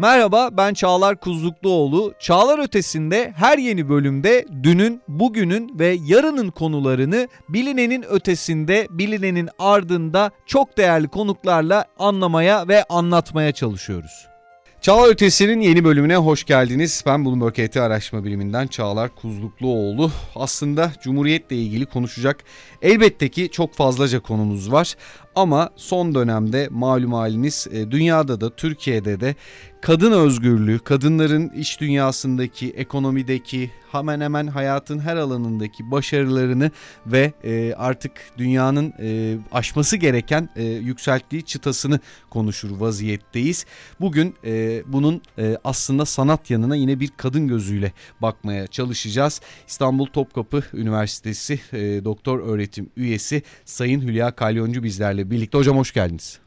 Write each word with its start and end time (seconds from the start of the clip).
Merhaba 0.00 0.50
ben 0.52 0.74
Çağlar 0.74 1.20
Kuzlukluoğlu. 1.20 2.14
Çağlar 2.18 2.58
Ötesi'nde 2.58 3.32
her 3.36 3.58
yeni 3.58 3.88
bölümde 3.88 4.44
dünün, 4.62 5.02
bugünün 5.08 5.78
ve 5.78 5.98
yarının 6.06 6.50
konularını 6.50 7.28
bilinenin 7.48 8.02
ötesinde, 8.02 8.86
bilinenin 8.90 9.48
ardında 9.58 10.30
çok 10.46 10.76
değerli 10.78 11.08
konuklarla 11.08 11.84
anlamaya 11.98 12.68
ve 12.68 12.84
anlatmaya 12.84 13.52
çalışıyoruz. 13.52 14.28
Çağlar 14.80 15.08
Ötesi'nin 15.08 15.60
yeni 15.60 15.84
bölümüne 15.84 16.16
hoş 16.16 16.44
geldiniz. 16.44 17.02
Ben 17.06 17.24
Bloomberg 17.24 17.58
ET 17.58 17.76
Araştırma 17.76 18.24
Biriminden 18.24 18.66
Çağlar 18.66 19.14
Kuzlukluoğlu. 19.14 20.10
Aslında 20.34 20.92
Cumhuriyet'le 21.02 21.52
ilgili 21.52 21.86
konuşacak 21.86 22.44
elbette 22.82 23.28
ki 23.28 23.48
çok 23.52 23.74
fazlaca 23.74 24.20
konumuz 24.20 24.72
var. 24.72 24.94
Ama 25.38 25.70
son 25.76 26.14
dönemde 26.14 26.68
malum 26.70 27.12
haliniz 27.12 27.66
e, 27.72 27.90
dünyada 27.90 28.40
da 28.40 28.50
Türkiye'de 28.50 29.20
de 29.20 29.34
kadın 29.80 30.12
özgürlüğü, 30.12 30.78
kadınların 30.78 31.48
iş 31.48 31.80
dünyasındaki, 31.80 32.70
ekonomideki, 32.70 33.70
hemen 33.92 34.20
hemen 34.20 34.46
hayatın 34.46 34.98
her 34.98 35.16
alanındaki 35.16 35.90
başarılarını 35.90 36.70
ve 37.06 37.32
e, 37.44 37.74
artık 37.74 38.12
dünyanın 38.38 38.94
e, 39.00 39.36
aşması 39.52 39.96
gereken 39.96 40.48
yükselttiği 40.82 41.42
çıtasını 41.42 42.00
konuşur 42.30 42.70
vaziyetteyiz. 42.70 43.66
Bugün 44.00 44.34
bunun 44.86 45.22
aslında 45.64 46.04
sanat 46.04 46.50
yanına 46.50 46.76
yine 46.76 47.00
bir 47.00 47.10
kadın 47.16 47.48
gözüyle 47.48 47.92
bakmaya 48.22 48.66
çalışacağız. 48.66 49.40
İstanbul 49.68 50.06
Topkapı 50.06 50.62
Üniversitesi 50.72 51.60
doktor 52.04 52.40
öğretim 52.40 52.90
üyesi 52.96 53.42
Sayın 53.64 54.00
Hülya 54.00 54.30
Kalyoncu 54.30 54.82
bizlerle 54.82 55.27
birlikte. 55.30 55.58
Hocam 55.58 55.76
hoş 55.76 55.92
geldiniz. 55.92 56.38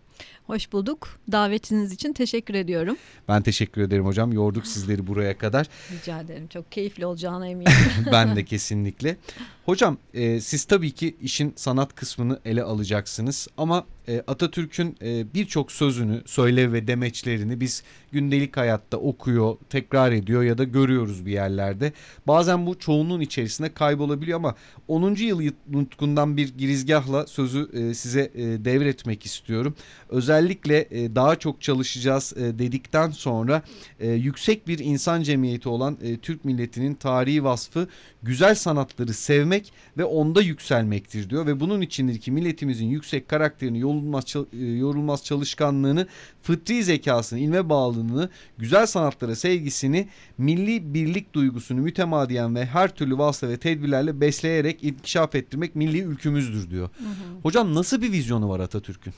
Hoş 0.47 0.71
bulduk. 0.71 1.19
Davetiniz 1.31 1.91
için 1.93 2.13
teşekkür 2.13 2.53
ediyorum. 2.53 2.97
Ben 3.27 3.41
teşekkür 3.41 3.81
ederim 3.81 4.05
hocam. 4.05 4.33
Yorduk 4.33 4.67
sizleri 4.67 5.07
buraya 5.07 5.37
kadar. 5.37 5.67
Rica 5.91 6.19
ederim. 6.19 6.47
Çok 6.47 6.71
keyifli 6.71 7.05
olacağına 7.05 7.47
eminim. 7.49 7.71
ben 8.11 8.35
de 8.35 8.45
kesinlikle. 8.45 9.17
Hocam 9.65 9.97
e, 10.13 10.41
siz 10.41 10.65
tabii 10.65 10.91
ki 10.91 11.15
işin 11.21 11.53
sanat 11.55 11.95
kısmını 11.95 12.39
ele 12.45 12.63
alacaksınız 12.63 13.47
ama 13.57 13.85
e, 14.11 14.23
Atatürk'ün 14.27 14.97
e, 15.01 15.33
birçok 15.33 15.71
sözünü, 15.71 16.21
söylev 16.25 16.73
ve 16.73 16.87
demeçlerini 16.87 17.59
biz 17.59 17.83
gündelik 18.11 18.57
hayatta 18.57 18.97
okuyor, 18.97 19.57
tekrar 19.69 20.11
ediyor 20.11 20.43
ya 20.43 20.57
da 20.57 20.63
görüyoruz 20.63 21.25
bir 21.25 21.31
yerlerde. 21.31 21.93
Bazen 22.27 22.65
bu 22.65 22.79
çoğunluğun 22.79 23.21
içerisinde 23.21 23.73
kaybolabiliyor 23.73 24.37
ama 24.39 24.55
10. 24.87 25.15
yıl 25.15 25.41
nutkundan 25.69 26.37
bir 26.37 26.57
girizgahla 26.57 27.27
sözü 27.27 27.69
e, 27.73 27.93
size 27.93 28.31
devretmek 28.65 29.25
istiyorum. 29.25 29.75
Özellikle 30.09 30.87
daha 31.15 31.35
çok 31.35 31.61
çalışacağız 31.61 32.33
dedikten 32.37 33.11
sonra 33.11 33.61
yüksek 33.99 34.67
bir 34.67 34.79
insan 34.79 35.23
cemiyeti 35.23 35.69
olan 35.69 35.97
Türk 36.21 36.45
milletinin 36.45 36.93
tarihi 36.93 37.43
vasfı 37.43 37.87
güzel 38.23 38.55
sanatları 38.55 39.13
sevmek 39.13 39.73
ve 39.97 40.03
onda 40.03 40.41
yükselmektir 40.41 41.29
diyor 41.29 41.45
ve 41.45 41.59
bunun 41.59 41.81
içindir 41.81 42.19
ki 42.19 42.31
milletimizin 42.31 42.85
yüksek 42.85 43.27
karakterini, 43.29 43.79
yorulmaz, 44.01 44.35
e, 44.53 44.65
yorulmaz 44.65 45.23
çalışkanlığını, 45.23 46.07
fıtri 46.43 46.83
zekasını, 46.83 47.39
ilme 47.39 47.69
bağlılığını, 47.69 48.29
güzel 48.57 48.85
sanatlara 48.85 49.35
sevgisini, 49.35 50.07
milli 50.37 50.93
birlik 50.93 51.33
duygusunu 51.33 51.81
mütemadiyen 51.81 52.55
ve 52.55 52.65
her 52.65 52.95
türlü 52.95 53.17
vasıta 53.17 53.49
ve 53.49 53.57
tedbirlerle 53.57 54.21
besleyerek 54.21 54.83
inkişaf 54.83 55.35
ettirmek 55.35 55.75
milli 55.75 56.01
ülkümüzdür 56.01 56.69
diyor. 56.69 56.89
Hı 56.97 57.03
hı. 57.03 57.39
Hocam 57.43 57.75
nasıl 57.75 58.01
bir 58.01 58.11
vizyonu 58.11 58.49
var 58.49 58.59
Atatürk'ün? 58.59 59.13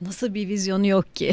Nasıl 0.00 0.34
bir 0.34 0.48
vizyonu 0.48 0.86
yok 0.86 1.16
ki? 1.16 1.32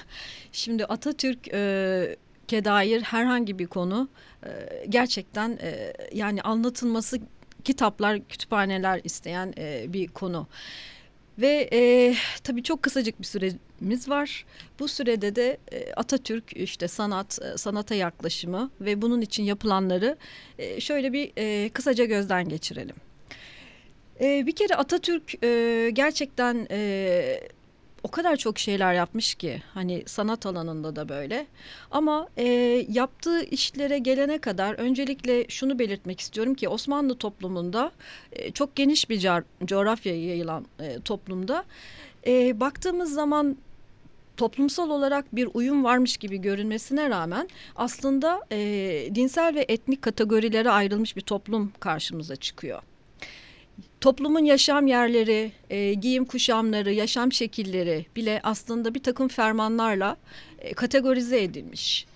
Şimdi 0.52 0.84
Atatürk 0.84 1.48
e, 1.52 2.16
ke 2.48 2.64
dair 2.64 3.02
herhangi 3.02 3.58
bir 3.58 3.66
konu 3.66 4.08
e, 4.46 4.50
gerçekten 4.88 5.58
e, 5.62 5.92
yani 6.12 6.42
anlatılması 6.42 7.18
kitaplar, 7.64 8.20
kütüphaneler 8.28 9.00
isteyen 9.04 9.54
e, 9.58 9.92
bir 9.92 10.08
konu. 10.08 10.46
Ve 11.38 11.68
e, 11.72 12.14
tabii 12.44 12.62
çok 12.62 12.82
kısacık 12.82 13.20
bir 13.20 13.24
süremiz 13.24 14.08
var. 14.08 14.44
Bu 14.78 14.88
sürede 14.88 15.36
de 15.36 15.58
e, 15.72 15.92
Atatürk 15.92 16.56
işte 16.56 16.88
sanat, 16.88 17.38
e, 17.42 17.58
sanata 17.58 17.94
yaklaşımı 17.94 18.70
ve 18.80 19.02
bunun 19.02 19.20
için 19.20 19.42
yapılanları 19.42 20.16
e, 20.58 20.80
şöyle 20.80 21.12
bir 21.12 21.32
e, 21.36 21.68
kısaca 21.68 22.04
gözden 22.04 22.48
geçirelim. 22.48 22.96
E, 24.20 24.46
bir 24.46 24.52
kere 24.52 24.74
Atatürk 24.74 25.44
e, 25.44 25.90
gerçekten 25.92 26.66
e, 26.70 27.40
o 28.04 28.08
kadar 28.08 28.36
çok 28.36 28.58
şeyler 28.58 28.94
yapmış 28.94 29.34
ki 29.34 29.62
hani 29.74 30.02
sanat 30.06 30.46
alanında 30.46 30.96
da 30.96 31.08
böyle. 31.08 31.46
Ama 31.90 32.28
e, 32.36 32.44
yaptığı 32.88 33.42
işlere 33.42 33.98
gelene 33.98 34.38
kadar 34.38 34.74
öncelikle 34.74 35.48
şunu 35.48 35.78
belirtmek 35.78 36.20
istiyorum 36.20 36.54
ki 36.54 36.68
Osmanlı 36.68 37.18
toplumunda 37.18 37.92
e, 38.32 38.50
çok 38.50 38.76
geniş 38.76 39.10
bir 39.10 39.28
coğrafyaya 39.64 40.26
yayılan 40.26 40.66
e, 40.80 41.00
toplumda 41.00 41.64
e, 42.26 42.60
baktığımız 42.60 43.14
zaman 43.14 43.56
toplumsal 44.36 44.90
olarak 44.90 45.36
bir 45.36 45.48
uyum 45.54 45.84
varmış 45.84 46.16
gibi 46.16 46.38
görünmesine 46.38 47.10
rağmen 47.10 47.48
aslında 47.76 48.40
e, 48.52 48.58
dinsel 49.14 49.54
ve 49.54 49.64
etnik 49.68 50.02
kategorilere 50.02 50.70
ayrılmış 50.70 51.16
bir 51.16 51.20
toplum 51.20 51.72
karşımıza 51.80 52.36
çıkıyor 52.36 52.82
toplumun 54.00 54.44
yaşam 54.44 54.86
yerleri, 54.86 55.52
e, 55.70 55.94
giyim 55.94 56.24
kuşamları, 56.24 56.92
yaşam 56.92 57.32
şekilleri 57.32 58.06
bile 58.16 58.40
aslında 58.42 58.94
bir 58.94 59.02
takım 59.02 59.28
fermanlarla 59.28 60.16
e, 60.58 60.74
kategorize 60.74 61.42
edilmiş. 61.42 62.06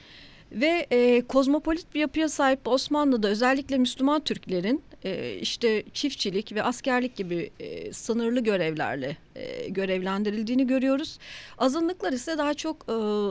Ve 0.53 0.87
e, 0.91 1.21
kozmopolit 1.21 1.95
bir 1.95 2.01
yapıya 2.01 2.29
sahip 2.29 2.69
Osmanlı'da 2.69 3.29
özellikle 3.29 3.79
Müslüman 3.79 4.21
Türklerin 4.21 4.83
e, 5.05 5.35
işte 5.35 5.83
çiftçilik 5.93 6.53
ve 6.53 6.63
askerlik 6.63 7.17
gibi 7.17 7.51
e, 7.61 7.93
sınırlı 7.93 8.41
görevlerle 8.41 9.17
e, 9.37 9.69
görevlendirildiğini 9.69 10.67
görüyoruz. 10.67 11.19
Azınlıklar 11.59 12.13
ise 12.13 12.39
daha 12.39 12.55
çok 12.55 12.87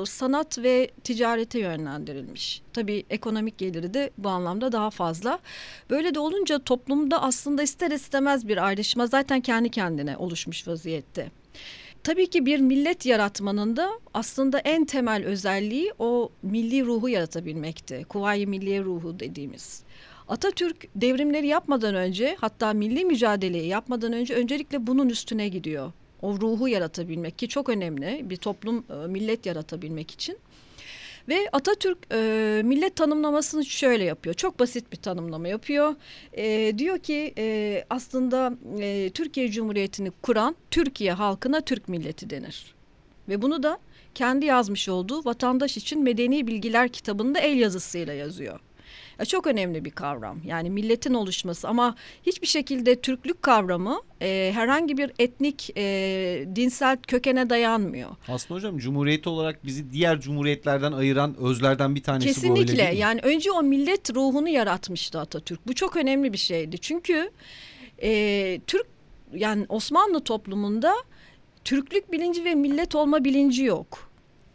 sanat 0.07 0.59
ve 0.59 0.89
ticarete 1.03 1.59
yönlendirilmiş. 1.59 2.61
Tabii 2.73 3.03
ekonomik 3.09 3.57
geliri 3.57 3.94
de 3.94 4.09
bu 4.17 4.29
anlamda 4.29 4.72
daha 4.72 4.89
fazla. 4.89 5.39
Böyle 5.89 6.16
de 6.16 6.19
olunca 6.19 6.59
toplumda 6.59 7.22
aslında 7.23 7.63
ister 7.63 7.91
istemez 7.91 8.47
bir 8.47 8.67
ayrışma 8.67 9.07
zaten 9.07 9.41
kendi 9.41 9.69
kendine 9.69 10.17
oluşmuş 10.17 10.67
vaziyette. 10.67 11.31
Tabii 12.03 12.29
ki 12.29 12.45
bir 12.45 12.59
millet 12.59 13.05
yaratmanın 13.05 13.75
da 13.78 13.89
aslında 14.13 14.59
en 14.59 14.85
temel 14.85 15.25
özelliği 15.25 15.94
o 15.99 16.29
milli 16.44 16.85
ruhu 16.85 17.09
yaratabilmekti. 17.09 18.05
Kuvayi 18.09 18.47
milliye 18.47 18.84
ruhu 18.84 19.19
dediğimiz. 19.19 19.84
Atatürk 20.27 20.88
devrimleri 20.95 21.47
yapmadan 21.47 21.95
önce 21.95 22.35
hatta 22.41 22.73
milli 22.73 23.05
mücadeleyi 23.05 23.67
yapmadan 23.67 24.13
önce 24.13 24.33
öncelikle 24.33 24.88
bunun 24.88 25.09
üstüne 25.09 25.47
gidiyor. 25.47 25.91
O 26.21 26.33
ruhu 26.41 26.67
yaratabilmek 26.67 27.39
ki 27.39 27.47
çok 27.47 27.69
önemli 27.69 28.29
bir 28.29 28.37
toplum 28.37 28.85
e, 28.89 29.07
millet 29.07 29.45
yaratabilmek 29.45 30.11
için. 30.11 30.37
Ve 31.29 31.49
Atatürk 31.51 31.97
e, 32.13 32.61
millet 32.66 32.95
tanımlamasını 32.95 33.66
şöyle 33.66 34.03
yapıyor. 34.03 34.35
Çok 34.35 34.59
basit 34.59 34.91
bir 34.91 34.97
tanımlama 34.97 35.47
yapıyor. 35.47 35.95
E, 36.33 36.73
diyor 36.77 36.99
ki 36.99 37.33
e, 37.37 37.85
aslında 37.89 38.53
e, 38.79 39.09
Türkiye 39.13 39.51
Cumhuriyeti'ni 39.51 40.11
kuran 40.21 40.55
Türkiye 40.71 41.13
halkına 41.13 41.61
Türk 41.61 41.87
milleti 41.87 42.29
denir. 42.29 42.75
Ve 43.29 43.41
bunu 43.41 43.63
da 43.63 43.79
kendi 44.16 44.45
yazmış 44.45 44.89
olduğu 44.89 45.25
Vatandaş 45.25 45.77
için 45.77 46.03
Medeni 46.03 46.47
Bilgiler 46.47 46.89
kitabında 46.89 47.39
el 47.39 47.57
yazısıyla 47.57 48.13
yazıyor 48.13 48.59
çok 49.25 49.47
önemli 49.47 49.85
bir 49.85 49.91
kavram. 49.91 50.41
Yani 50.45 50.69
milletin 50.69 51.13
oluşması 51.13 51.67
ama 51.67 51.95
hiçbir 52.25 52.47
şekilde 52.47 53.01
Türklük 53.01 53.41
kavramı 53.41 54.01
e, 54.22 54.51
herhangi 54.53 54.97
bir 54.97 55.11
etnik 55.19 55.78
e, 55.78 56.45
dinsel 56.55 56.97
kökene 56.97 57.50
dayanmıyor. 57.50 58.09
Aslında 58.28 58.58
hocam 58.58 58.78
cumhuriyet 58.78 59.28
olarak 59.28 59.66
bizi 59.66 59.91
diğer 59.91 60.22
cumhuriyetlerden 60.22 60.91
ayıran 60.91 61.35
özlerden 61.37 61.96
bir 61.96 62.03
tanesi 62.03 62.28
Kesinlikle. 62.28 62.55
bu 62.55 62.59
öyle 62.59 62.78
değil 62.78 62.90
mi? 62.90 62.97
Yani 62.97 63.19
önce 63.23 63.52
o 63.52 63.64
millet 63.64 64.16
ruhunu 64.16 64.49
yaratmıştı 64.49 65.19
Atatürk. 65.19 65.67
Bu 65.67 65.75
çok 65.75 65.96
önemli 65.96 66.34
bir 66.34 66.37
şeydi. 66.37 66.78
Çünkü 66.78 67.31
e, 68.03 68.61
Türk 68.67 68.85
yani 69.34 69.66
Osmanlı 69.69 70.19
toplumunda 70.19 70.93
Türklük 71.64 72.11
bilinci 72.11 72.46
ve 72.46 72.55
millet 72.55 72.96
olma 72.96 73.23
bilinci 73.23 73.64
yok 73.64 74.06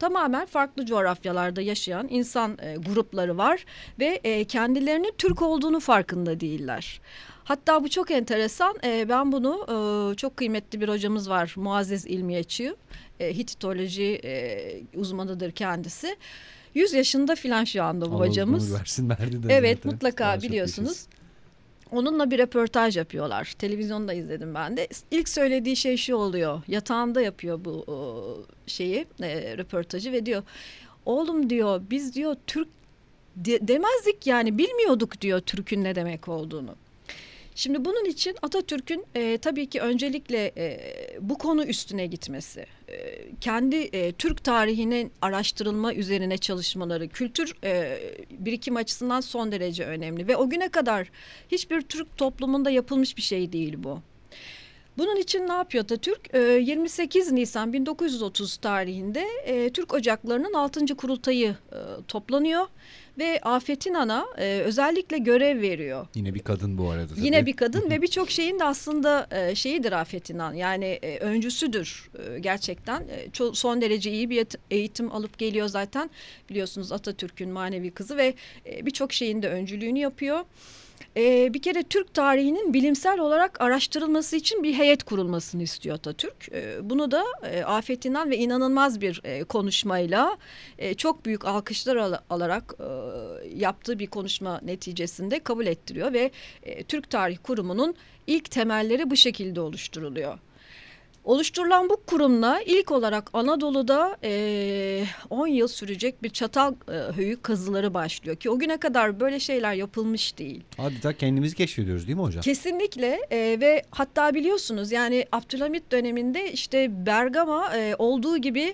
tamamen 0.03 0.45
farklı 0.45 0.85
coğrafyalarda 0.85 1.61
yaşayan 1.61 2.07
insan 2.09 2.57
e, 2.61 2.75
grupları 2.75 3.37
var 3.37 3.65
ve 3.99 4.19
e, 4.23 4.43
kendilerinin 4.43 5.13
Türk 5.17 5.41
olduğunu 5.41 5.79
farkında 5.79 6.39
değiller. 6.39 7.01
Hatta 7.43 7.83
bu 7.83 7.89
çok 7.89 8.11
enteresan. 8.11 8.75
E, 8.83 9.09
ben 9.09 9.31
bunu 9.31 9.53
e, 9.63 10.15
çok 10.15 10.37
kıymetli 10.37 10.81
bir 10.81 10.89
hocamız 10.89 11.29
var 11.29 11.53
Muazzez 11.57 12.05
İlmiyeçi. 12.05 12.75
E, 13.19 13.33
Hititoloji 13.33 14.21
e, 14.23 14.81
uzmanıdır 14.95 15.51
kendisi. 15.51 16.15
100 16.73 16.93
yaşında 16.93 17.35
filan 17.35 17.63
şu 17.63 17.83
anda 17.83 18.11
bu 18.11 18.15
Allah 18.15 18.27
hocamız. 18.27 18.73
Versin, 18.73 19.09
verdi 19.09 19.43
de 19.43 19.53
evet 19.53 19.77
zaten. 19.77 19.91
mutlaka 19.91 20.41
biliyorsunuz. 20.41 21.05
Onunla 21.93 22.31
bir 22.31 22.39
röportaj 22.39 22.97
yapıyorlar. 22.97 23.53
Televizyonda 23.59 24.13
izledim 24.13 24.53
ben 24.53 24.77
de. 24.77 24.87
İlk 25.11 25.29
söylediği 25.29 25.75
şey 25.75 25.97
şu 25.97 26.15
oluyor. 26.15 26.61
Yatağında 26.67 27.21
yapıyor 27.21 27.59
bu 27.65 27.85
şeyi, 28.67 29.05
e, 29.21 29.57
röportajı 29.57 30.11
ve 30.11 30.25
diyor 30.25 30.43
oğlum 31.05 31.49
diyor 31.49 31.81
biz 31.89 32.15
diyor 32.15 32.35
Türk 32.47 32.67
de- 33.35 33.67
demezdik 33.67 34.27
yani 34.27 34.57
bilmiyorduk 34.57 35.21
diyor 35.21 35.39
Türk'ün 35.39 35.83
ne 35.83 35.95
demek 35.95 36.27
olduğunu. 36.27 36.75
Şimdi 37.55 37.85
bunun 37.85 38.05
için 38.05 38.35
Atatürk'ün 38.41 39.05
e, 39.15 39.37
tabii 39.37 39.65
ki 39.65 39.81
öncelikle 39.81 40.51
e, 40.57 40.79
bu 41.19 41.37
konu 41.37 41.65
üstüne 41.65 42.05
gitmesi, 42.05 42.65
e, 42.89 43.25
kendi 43.41 43.75
e, 43.75 44.11
Türk 44.11 44.43
tarihinin 44.43 45.11
araştırılma 45.21 45.93
üzerine 45.93 46.37
çalışmaları, 46.37 47.07
kültür 47.07 47.55
e, 47.63 47.99
birikim 48.31 48.75
açısından 48.75 49.21
son 49.21 49.51
derece 49.51 49.85
önemli 49.85 50.27
ve 50.27 50.35
o 50.35 50.49
güne 50.49 50.69
kadar 50.69 51.11
hiçbir 51.51 51.81
Türk 51.81 52.17
toplumunda 52.17 52.69
yapılmış 52.69 53.17
bir 53.17 53.21
şey 53.21 53.51
değil 53.51 53.73
bu. 53.77 53.99
Bunun 54.97 55.15
için 55.15 55.47
ne 55.47 55.53
yapıyor 55.53 55.83
Atatürk? 55.83 56.35
E, 56.35 56.39
28 56.39 57.31
Nisan 57.31 57.73
1930 57.73 58.57
tarihinde 58.57 59.25
e, 59.45 59.69
Türk 59.69 59.93
Ocakları'nın 59.93 60.53
6. 60.53 60.95
kurultayı 60.95 61.55
e, 61.71 61.77
toplanıyor 62.07 62.67
ve 63.17 63.39
Afet 63.43 63.85
İnan'a 63.85 64.25
e, 64.37 64.59
özellikle 64.65 65.17
görev 65.17 65.61
veriyor. 65.61 66.07
Yine 66.15 66.33
bir 66.33 66.39
kadın 66.39 66.77
bu 66.77 66.89
arada. 66.89 67.07
Tabii. 67.07 67.25
Yine 67.25 67.45
bir 67.45 67.53
kadın 67.55 67.89
ve 67.89 68.01
birçok 68.01 68.31
şeyin 68.31 68.59
de 68.59 68.63
aslında 68.63 69.27
e, 69.31 69.55
şeyidir 69.55 69.91
Afet 69.91 70.29
İnan. 70.29 70.53
Yani 70.53 70.85
e, 70.85 71.17
öncüsüdür 71.17 72.09
e, 72.35 72.39
gerçekten. 72.39 73.01
E, 73.01 73.27
son 73.53 73.81
derece 73.81 74.11
iyi 74.11 74.29
bir 74.29 74.37
eğit- 74.45 74.57
eğitim 74.71 75.11
alıp 75.11 75.37
geliyor 75.37 75.67
zaten. 75.67 76.09
Biliyorsunuz 76.49 76.91
Atatürk'ün 76.91 77.49
manevi 77.49 77.91
kızı 77.91 78.17
ve 78.17 78.33
e, 78.65 78.85
birçok 78.85 79.13
şeyin 79.13 79.41
de 79.41 79.49
öncülüğünü 79.49 79.99
yapıyor. 79.99 80.39
E, 81.17 81.53
bir 81.53 81.61
kere 81.61 81.83
Türk 81.83 82.13
tarihinin 82.13 82.73
bilimsel 82.73 83.19
olarak 83.19 83.61
araştırılması 83.61 84.35
için 84.35 84.63
bir 84.63 84.73
heyet 84.73 85.03
kurulmasını 85.03 85.63
istiyor 85.63 85.95
Atatürk. 85.95 86.49
E, 86.51 86.89
bunu 86.89 87.11
da 87.11 87.23
e, 87.51 87.63
Afet 87.63 88.05
İnan 88.05 88.31
ve 88.31 88.37
inanılmaz 88.37 89.01
bir 89.01 89.21
e, 89.23 89.43
konuşmayla 89.43 90.37
e, 90.77 90.93
çok 90.93 91.25
büyük 91.25 91.45
alkışlar 91.45 91.95
al- 91.95 92.17
alarak 92.29 92.73
e, 92.79 92.83
yaptığı 93.55 93.99
bir 93.99 94.07
konuşma 94.07 94.59
neticesinde 94.63 95.39
kabul 95.39 95.65
ettiriyor 95.65 96.13
ve 96.13 96.31
e, 96.63 96.83
Türk 96.83 97.09
Tarih 97.09 97.37
Kurumu'nun 97.43 97.95
ilk 98.27 98.51
temelleri 98.51 99.09
bu 99.09 99.15
şekilde 99.15 99.61
oluşturuluyor. 99.61 100.37
Oluşturulan 101.23 101.89
bu 101.89 101.97
kurumla 102.07 102.61
ilk 102.65 102.91
olarak 102.91 103.29
Anadolu'da 103.33 104.17
e, 104.23 105.05
10 105.29 105.47
yıl 105.47 105.67
sürecek 105.67 106.23
bir 106.23 106.29
çatal 106.29 106.73
e, 106.73 107.13
höyük 107.15 107.43
kazıları 107.43 107.93
başlıyor 107.93 108.35
ki 108.37 108.49
o 108.49 108.59
güne 108.59 108.77
kadar 108.77 109.19
böyle 109.19 109.39
şeyler 109.39 109.73
yapılmış 109.73 110.37
değil. 110.37 110.63
Adeta 110.79 111.13
kendimizi 111.13 111.55
keşfediyoruz 111.55 112.07
değil 112.07 112.17
mi 112.17 112.23
hocam? 112.23 112.41
Kesinlikle 112.41 113.19
e, 113.31 113.37
ve 113.61 113.83
hatta 113.91 114.33
biliyorsunuz 114.33 114.91
yani 114.91 115.25
Abdülhamit 115.31 115.91
döneminde 115.91 116.51
işte 116.51 117.05
Bergama 117.05 117.77
e, 117.77 117.95
olduğu 117.97 118.37
gibi 118.37 118.73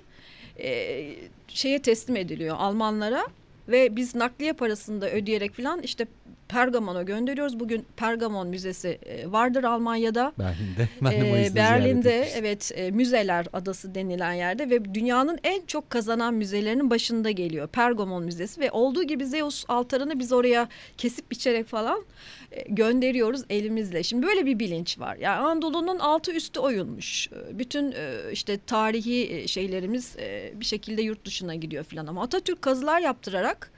e, 0.59 0.99
şeye 1.47 1.81
teslim 1.81 2.15
ediliyor 2.15 2.55
Almanlara 2.59 3.27
ve 3.67 3.95
biz 3.95 4.15
nakliye 4.15 4.53
parasını 4.53 5.01
da 5.01 5.11
ödeyerek 5.11 5.53
falan 5.55 5.81
işte 5.81 6.07
Pergamon'a 6.49 7.03
gönderiyoruz. 7.03 7.59
Bugün 7.59 7.85
Pergamon 7.97 8.47
Müzesi 8.47 8.87
e, 8.87 9.31
vardır 9.31 9.63
Almanya'da. 9.63 10.33
Berlin'de. 10.39 10.89
Ben 11.01 11.11
de 11.11 11.45
Ee, 11.45 11.55
Berlin'de 11.55 12.29
evet 12.35 12.71
e, 12.75 12.91
müzeler 12.91 13.45
adası 13.53 13.95
denilen 13.95 14.33
yerde 14.33 14.69
ve 14.69 14.93
dünyanın 14.93 15.39
en 15.43 15.65
çok 15.65 15.89
kazanan 15.89 16.33
müzelerinin 16.33 16.89
başında 16.89 17.31
geliyor. 17.31 17.67
Pergamon 17.67 18.23
Müzesi 18.23 18.61
ve 18.61 18.71
olduğu 18.71 19.03
gibi 19.03 19.25
Zeus 19.25 19.65
altarını 19.67 20.19
biz 20.19 20.31
oraya 20.31 20.67
kesip 20.97 21.31
biçerek 21.31 21.67
falan 21.67 22.05
e, 22.51 22.61
gönderiyoruz 22.69 23.41
elimizle. 23.49 24.03
Şimdi 24.03 24.27
böyle 24.27 24.45
bir 24.45 24.59
bilinç 24.59 24.99
var. 24.99 25.15
Yani 25.15 25.37
Anadolu'nun 25.37 25.99
altı 25.99 26.31
üstü 26.31 26.59
oyulmuş. 26.59 27.29
Bütün 27.51 27.95
işte 28.31 28.59
tarihi 28.67 29.47
şeylerimiz 29.47 30.15
bir 30.53 30.65
şekilde 30.65 31.01
yurt 31.01 31.25
dışına 31.25 31.55
gidiyor 31.55 31.83
falan 31.83 32.07
ama 32.07 32.23
Atatürk 32.23 32.61
kazılar 32.61 32.99
yaptırarak 33.01 33.71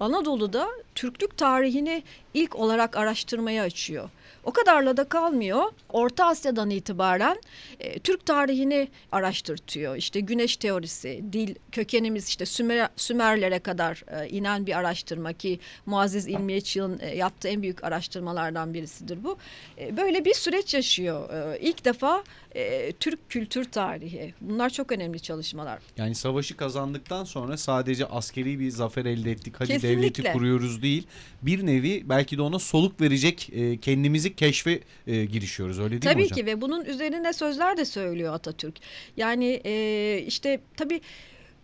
Anadolu'da 0.00 0.68
Türklük 0.94 1.36
tarihini 1.36 2.02
ilk 2.34 2.56
olarak 2.56 2.96
araştırmaya 2.96 3.62
açıyor. 3.62 4.10
O 4.44 4.52
kadarla 4.52 4.96
da 4.96 5.04
kalmıyor. 5.04 5.64
Orta 5.88 6.26
Asya'dan 6.26 6.70
itibaren 6.70 7.40
e, 7.80 7.98
Türk 7.98 8.26
tarihini 8.26 8.88
araştırtıyor. 9.12 9.96
İşte 9.96 10.20
güneş 10.20 10.56
teorisi, 10.56 11.24
dil, 11.32 11.54
kökenimiz 11.72 12.28
işte 12.28 12.46
Sümer, 12.46 12.88
Sümerlere 12.96 13.58
kadar 13.58 14.04
e, 14.08 14.28
inen 14.28 14.66
bir 14.66 14.78
araştırma 14.78 15.32
ki 15.32 15.58
Muazzez 15.86 16.26
İlmi 16.26 16.52
Yeçil'in 16.52 16.98
e, 17.00 17.16
yaptığı 17.16 17.48
en 17.48 17.62
büyük 17.62 17.84
araştırmalardan 17.84 18.74
birisidir 18.74 19.24
bu. 19.24 19.36
E, 19.78 19.96
böyle 19.96 20.24
bir 20.24 20.34
süreç 20.34 20.74
yaşıyor. 20.74 21.30
E, 21.54 21.58
ilk 21.60 21.84
defa 21.84 22.24
e, 22.56 22.92
Türk 22.92 23.30
kültür 23.30 23.64
tarihi. 23.64 24.34
Bunlar 24.40 24.70
çok 24.70 24.92
önemli 24.92 25.20
çalışmalar. 25.20 25.82
Yani 25.96 26.14
savaşı 26.14 26.56
kazandıktan 26.56 27.24
sonra 27.24 27.56
sadece 27.56 28.06
askeri 28.06 28.60
bir 28.60 28.70
zafer 28.70 29.04
elde 29.04 29.30
ettik. 29.30 29.54
Hadi 29.58 29.68
Kesinlikle. 29.68 29.98
devleti 29.98 30.32
kuruyoruz 30.32 30.82
değil. 30.82 31.06
Bir 31.42 31.66
nevi 31.66 32.08
belki 32.08 32.38
de 32.38 32.42
ona 32.42 32.58
soluk 32.58 33.00
verecek 33.00 33.50
e, 33.52 33.76
kendimizi 33.80 34.36
keşfe 34.36 34.80
e, 35.06 35.24
girişiyoruz. 35.24 35.78
Öyle 35.78 35.90
değil 35.90 36.02
mi 36.04 36.12
Tabii 36.12 36.24
hocam? 36.24 36.36
ki 36.36 36.46
ve 36.46 36.60
bunun 36.60 36.84
üzerine 36.84 37.32
sözler 37.32 37.76
de 37.76 37.84
söylüyor 37.84 38.34
Atatürk. 38.34 38.74
Yani 39.16 39.60
e, 39.64 40.22
işte 40.26 40.60
tabii 40.76 41.00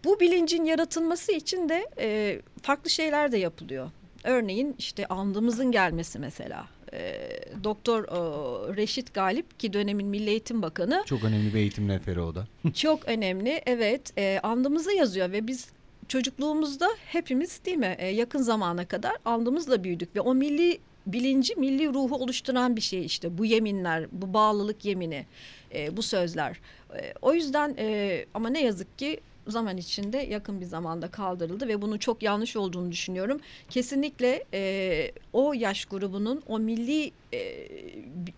bu 0.04 0.20
bilincin 0.20 0.64
yaratılması 0.64 1.32
için 1.32 1.68
de 1.68 1.86
e, 1.98 2.40
farklı 2.62 2.90
şeyler 2.90 3.32
de 3.32 3.38
yapılıyor. 3.38 3.90
Örneğin 4.24 4.74
işte 4.78 5.06
andımızın 5.06 5.72
gelmesi 5.72 6.18
mesela. 6.18 6.66
E, 6.92 7.30
Doktor 7.64 8.04
e, 8.04 8.76
Reşit 8.76 9.14
Galip 9.14 9.60
ki 9.60 9.72
dönemin 9.72 10.06
Milli 10.06 10.30
Eğitim 10.30 10.62
Bakanı 10.62 11.02
Çok 11.06 11.24
önemli 11.24 11.54
bir 11.54 11.58
eğitim 11.58 11.88
rehberi 11.88 12.20
o 12.20 12.34
da. 12.34 12.46
çok 12.74 13.08
önemli. 13.08 13.62
Evet 13.66 14.18
e, 14.18 14.40
andımızı 14.42 14.92
yazıyor 14.92 15.32
ve 15.32 15.46
biz 15.46 15.68
çocukluğumuzda 16.08 16.88
hepimiz 17.06 17.64
değil 17.64 17.76
mi 17.76 17.96
e, 17.98 18.06
yakın 18.06 18.42
zamana 18.42 18.84
kadar 18.84 19.12
andımızla 19.24 19.84
büyüdük 19.84 20.16
ve 20.16 20.20
o 20.20 20.34
milli 20.34 20.78
bilinci, 21.06 21.54
milli 21.56 21.94
ruhu 21.94 22.16
oluşturan 22.16 22.76
bir 22.76 22.80
şey 22.80 23.04
işte 23.04 23.38
bu 23.38 23.44
yeminler, 23.44 24.06
bu 24.12 24.34
bağlılık 24.34 24.84
yemini, 24.84 25.26
e, 25.74 25.96
bu 25.96 26.02
sözler. 26.02 26.60
E, 26.96 27.14
o 27.22 27.34
yüzden 27.34 27.74
e, 27.78 28.24
ama 28.34 28.48
ne 28.48 28.62
yazık 28.62 28.98
ki 28.98 29.20
zaman 29.46 29.76
içinde 29.76 30.18
yakın 30.18 30.60
bir 30.60 30.66
zamanda 30.66 31.10
kaldırıldı 31.10 31.68
ve 31.68 31.82
bunun 31.82 31.98
çok 31.98 32.22
yanlış 32.22 32.56
olduğunu 32.56 32.92
düşünüyorum. 32.92 33.40
Kesinlikle 33.70 34.44
e, 34.54 35.12
o 35.32 35.52
yaş 35.52 35.84
grubunun 35.84 36.42
o 36.46 36.58
milli 36.58 37.10
e, 37.32 37.68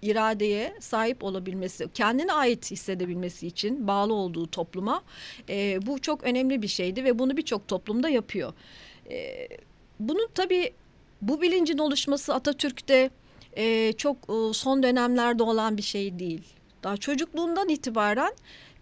iradeye 0.03 0.77
sahip 0.81 1.25
olabilmesi, 1.25 1.89
kendine 1.95 2.33
ait 2.33 2.71
hissedebilmesi 2.71 3.47
için 3.47 3.87
bağlı 3.87 4.15
olduğu 4.15 4.47
topluma 4.47 5.03
e, 5.49 5.87
bu 5.87 5.99
çok 5.99 6.25
önemli 6.25 6.63
bir 6.63 6.69
şeydi 6.69 7.05
ve 7.05 7.19
bunu 7.19 7.37
birçok 7.37 7.69
toplumda 7.69 8.09
yapıyor. 8.09 8.53
E, 9.11 9.49
bunun 10.01 10.29
tabii 10.35 10.73
bu 11.23 11.43
bilincin 11.43 11.79
oluşması 11.79 12.35
Atatürk'te 12.35 13.11
e, 13.57 13.93
çok 13.93 14.17
e, 14.17 14.53
son 14.53 14.83
dönemlerde 14.83 15.43
olan 15.43 15.77
bir 15.77 15.83
şey 15.83 16.19
değil. 16.19 16.43
Daha 16.83 16.97
çocukluğundan 16.97 17.69
itibaren 17.69 18.33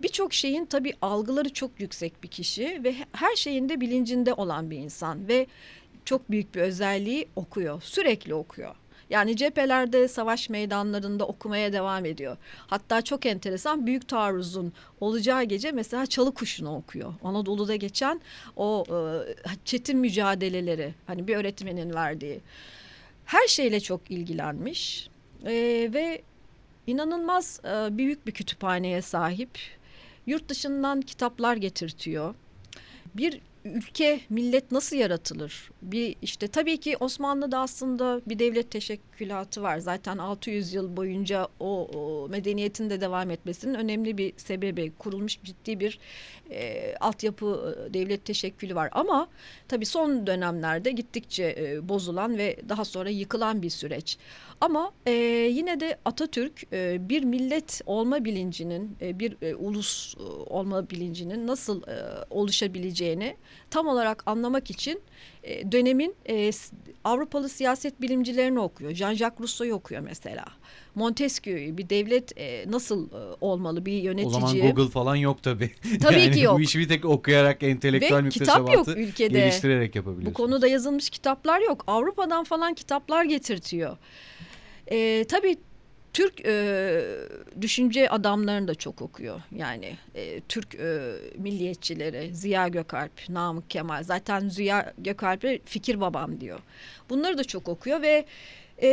birçok 0.03 0.35
şeyin 0.35 0.67
tabii 0.67 0.95
algıları 1.03 1.53
çok 1.53 1.81
yüksek 1.81 2.23
bir 2.23 2.29
kişi 2.29 2.81
ve 2.85 2.95
her 3.13 3.37
şeyin 3.37 3.69
de 3.69 3.81
bilincinde 3.81 4.35
olan 4.35 4.71
bir 4.71 4.79
insan 4.79 5.29
ve 5.29 5.47
çok 6.05 6.31
büyük 6.31 6.55
bir 6.55 6.61
özelliği 6.61 7.29
okuyor. 7.37 7.83
Sürekli 7.83 8.35
okuyor. 8.35 8.75
Yani 9.11 9.37
cephelerde, 9.37 10.09
savaş 10.09 10.49
meydanlarında 10.49 11.27
okumaya 11.27 11.73
devam 11.73 12.05
ediyor. 12.05 12.37
Hatta 12.67 13.03
çok 13.03 13.27
enteresan 13.27 13.87
büyük 13.87 14.09
taarruzun 14.09 14.73
olacağı 15.01 15.43
gece 15.43 15.73
mesela 15.73 16.07
çalı 16.07 16.35
kuşunu 16.35 16.77
okuyor. 16.77 17.15
Anadolu'da 17.25 17.77
geçen 17.77 18.21
o 18.57 18.85
e, 18.89 18.97
çetin 19.65 19.99
mücadeleleri 19.99 20.95
hani 21.07 21.29
bir 21.29 21.37
öğretmenin 21.37 21.95
verdiği. 21.95 22.41
Her 23.25 23.47
şeyle 23.47 23.81
çok 23.81 24.11
ilgilenmiş 24.11 25.09
E, 25.47 25.91
ve 25.95 26.23
inanılmaz 26.87 27.61
e, 27.65 27.99
büyük 27.99 28.27
bir 28.27 28.33
kütüphaneye 28.33 29.03
sahip. 29.03 29.59
Yurt 30.27 30.49
dışından 30.49 31.01
kitaplar 31.01 31.57
getirtiyor. 31.57 32.35
Bir 33.15 33.41
ülke, 33.65 34.21
millet 34.31 34.73
nasıl 34.73 34.97
yaratılır? 34.97 35.71
Bir 35.83 36.17
işte 36.23 36.49
tabii 36.49 36.81
ki 36.81 36.97
Osmanlı'da 37.01 37.59
aslında 37.59 38.21
bir 38.27 38.39
devlet 38.39 38.71
teşekkülatı 38.71 39.63
var. 39.63 39.79
Zaten 39.79 40.19
600 40.19 40.75
yıl 40.75 40.97
boyunca 40.97 41.49
o, 41.61 41.85
o 41.95 42.29
medeniyetin 42.29 42.91
de 42.91 43.01
devam 43.01 43.31
etmesinin 43.31 43.75
önemli 43.75 44.19
bir 44.19 44.33
sebebi. 44.37 44.93
Kurulmuş 44.99 45.39
ciddi 45.43 45.81
bir 45.81 45.99
e, 46.51 46.95
altyapı 47.01 47.77
e, 47.91 47.95
devlet 47.95 48.25
teşekkülü 48.25 48.75
var. 48.75 48.89
Ama 48.93 49.29
tabii 49.69 49.87
son 49.87 50.27
dönemlerde 50.27 50.91
gittikçe 50.91 51.57
e, 51.59 51.89
bozulan 51.89 52.39
ve 52.39 52.57
daha 52.69 52.85
sonra 52.85 53.11
yıkılan 53.11 53.63
bir 53.63 53.71
süreç. 53.71 54.19
Ama 54.61 54.93
e, 55.07 55.13
yine 55.53 55.81
de 55.81 55.99
Atatürk 56.05 56.73
e, 56.73 57.09
bir 57.09 57.25
millet 57.25 57.81
olma 57.87 58.25
bilincinin, 58.25 58.97
e, 59.01 59.19
bir 59.19 59.37
e, 59.43 59.55
ulus 59.55 60.15
e, 60.17 60.23
olma 60.23 60.91
bilincinin 60.91 61.47
nasıl 61.47 61.83
e, 61.83 62.25
oluşabileceğini 62.31 63.37
tam 63.71 63.87
olarak 63.87 64.23
anlamak 64.27 64.71
için 64.71 65.01
e, 65.43 65.73
dönemin 65.73 66.15
e, 66.29 66.51
Avrupalı 67.05 67.49
siyaset 67.49 68.01
bilimcilerini 68.01 68.61
okuyor. 68.61 68.91
Jean-Jacques 68.91 69.41
Rousseau'yu 69.41 69.75
okuyor 69.75 70.01
mesela. 70.01 70.45
Montesquieu'yu 70.95 71.79
bir 71.79 71.89
devlet 71.89 72.39
e, 72.39 72.65
nasıl 72.71 73.11
e, 73.11 73.37
olmalı 73.41 73.87
bir 73.87 73.93
yönetici. 73.93 74.27
O 74.27 74.31
zaman 74.31 74.59
Google 74.59 74.91
falan 74.91 75.17
yok 75.17 75.43
tabii. 75.43 75.71
Tabii 76.03 76.21
yani 76.21 76.35
ki 76.35 76.41
yok. 76.41 76.57
Bu 76.57 76.61
işi 76.61 76.79
bir 76.79 76.89
tek 76.89 77.05
okuyarak 77.05 77.63
entelektüel 77.63 78.25
Ve 78.25 78.29
kitap 78.29 78.75
yok 78.75 78.89
ülkede. 78.89 79.39
geliştirerek 79.39 79.97
yapabiliyorsunuz. 79.97 80.35
Bu 80.35 80.43
konuda 80.43 80.67
yazılmış 80.67 81.11
kitaplar 81.11 81.61
yok. 81.61 81.85
Avrupa'dan 81.87 82.45
falan 82.45 82.75
kitaplar 82.75 83.25
getirtiyor. 83.25 83.97
E, 84.87 85.25
tabii 85.25 85.57
Türk 86.13 86.47
e, 86.47 87.03
düşünce 87.61 88.11
adamlarını 88.11 88.69
da 88.69 88.75
çok 88.75 89.03
okuyor. 89.03 89.41
Yani 89.57 89.97
e, 90.15 90.41
Türk 90.41 90.75
e, 90.75 91.15
milliyetçileri, 91.39 92.35
Ziya 92.35 92.69
Gökalp, 92.69 93.29
Namık 93.29 93.71
Kemal. 93.71 94.03
Zaten 94.03 94.49
Ziya 94.49 94.93
Gökalp'e 94.99 95.61
fikir 95.65 96.01
babam 96.01 96.41
diyor. 96.41 96.61
Bunları 97.11 97.39
da 97.39 97.45
çok 97.45 97.69
okuyor 97.69 98.03
ve 98.03 98.25
e, 98.83 98.89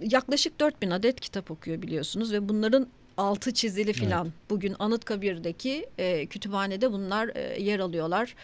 yaklaşık 0.00 0.60
4000 0.60 0.90
adet 0.90 1.20
kitap 1.20 1.50
okuyor 1.50 1.82
biliyorsunuz 1.82 2.32
ve 2.32 2.48
bunların 2.48 2.86
altı 3.16 3.54
çizili 3.54 3.92
filan. 3.92 4.24
Evet. 4.24 4.50
Bugün 4.50 4.76
Anıtkabir'deki 4.78 5.86
e, 5.98 6.26
kütüphanede 6.26 6.92
bunlar 6.92 7.30
e, 7.34 7.62
yer 7.62 7.80
alıyorlar 7.80 8.34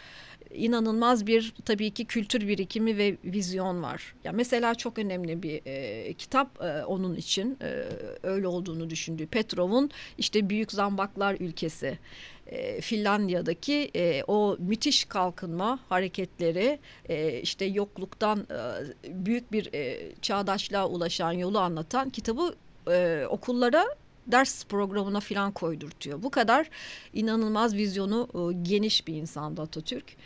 inanılmaz 0.54 1.26
bir 1.26 1.54
tabii 1.64 1.90
ki 1.90 2.04
kültür 2.04 2.48
birikimi 2.48 2.98
ve 2.98 3.16
vizyon 3.24 3.82
var. 3.82 4.14
Ya 4.24 4.32
mesela 4.32 4.74
çok 4.74 4.98
önemli 4.98 5.42
bir 5.42 5.60
e, 5.66 6.12
kitap 6.14 6.62
e, 6.62 6.84
onun 6.84 7.14
için 7.14 7.58
e, 7.62 7.84
öyle 8.22 8.46
olduğunu 8.48 8.90
düşündüğü 8.90 9.26
Petrov'un 9.26 9.90
işte 10.18 10.50
Büyük 10.50 10.72
Zambaklar 10.72 11.36
Ülkesi. 11.40 11.98
E, 12.46 12.80
Finlandiya'daki 12.80 13.90
e, 13.96 14.22
o 14.26 14.56
müthiş 14.58 15.04
kalkınma 15.04 15.78
hareketleri 15.88 16.78
e, 17.08 17.40
işte 17.40 17.64
yokluktan 17.64 18.38
e, 18.38 19.26
büyük 19.26 19.52
bir 19.52 19.74
e, 19.74 20.12
çağdaşlığa 20.22 20.88
ulaşan 20.88 21.32
yolu 21.32 21.58
anlatan 21.58 22.10
kitabı 22.10 22.54
e, 22.90 23.26
okullara 23.30 23.86
ders 24.32 24.64
programına 24.64 25.20
filan 25.20 25.52
koydurtuyor. 25.52 26.22
Bu 26.22 26.30
kadar 26.30 26.70
inanılmaz 27.12 27.74
vizyonu 27.74 28.28
e, 28.34 28.62
geniş 28.62 29.06
bir 29.06 29.14
insandı 29.14 29.62
Atatürk. 29.62 30.16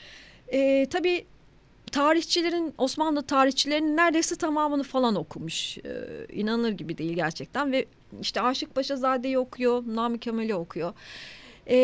E, 0.49 0.87
tabii 0.90 1.25
tarihçilerin 1.92 2.75
Osmanlı 2.78 3.23
tarihçilerinin 3.23 3.97
neredeyse 3.97 4.37
tamamını 4.37 4.82
falan 4.82 5.14
okumuş. 5.14 5.78
E, 5.78 6.26
inanılır 6.32 6.73
gibi 6.73 6.99
değil 6.99 7.12
gerçekten 7.12 7.73
ve 7.73 7.87
işte 8.21 8.40
Aşık 8.40 8.75
Paşazade'yi 8.75 9.38
okuyor, 9.38 9.82
Nami 9.87 10.21
Kemal'i 10.21 10.54
okuyor. 10.54 10.94
E, 11.66 11.76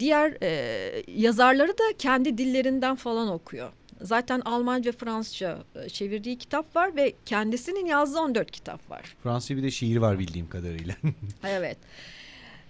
diğer 0.00 0.36
e, 0.42 1.02
yazarları 1.06 1.72
da 1.72 1.82
kendi 1.98 2.38
dillerinden 2.38 2.96
falan 2.96 3.28
okuyor. 3.28 3.72
Zaten 4.02 4.40
Almanca, 4.44 4.92
Fransızca 4.92 5.58
e, 5.74 5.88
çevirdiği 5.88 6.38
kitap 6.38 6.76
var 6.76 6.96
ve 6.96 7.12
kendisinin 7.26 7.86
yazdığı 7.86 8.20
14 8.20 8.50
kitap 8.50 8.90
var. 8.90 9.16
Fransızca 9.22 9.56
bir 9.56 9.62
de 9.62 9.70
şiir 9.70 9.96
var 9.96 10.18
bildiğim 10.18 10.48
kadarıyla. 10.48 10.94
evet. 11.44 11.78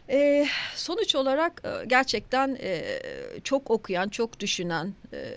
E, 0.09 0.47
sonuç 0.75 1.15
olarak 1.15 1.63
e, 1.65 1.85
gerçekten 1.87 2.59
e, 2.61 3.01
çok 3.45 3.71
okuyan, 3.71 4.09
çok 4.09 4.41
düşünen 4.41 4.95
e, 5.13 5.35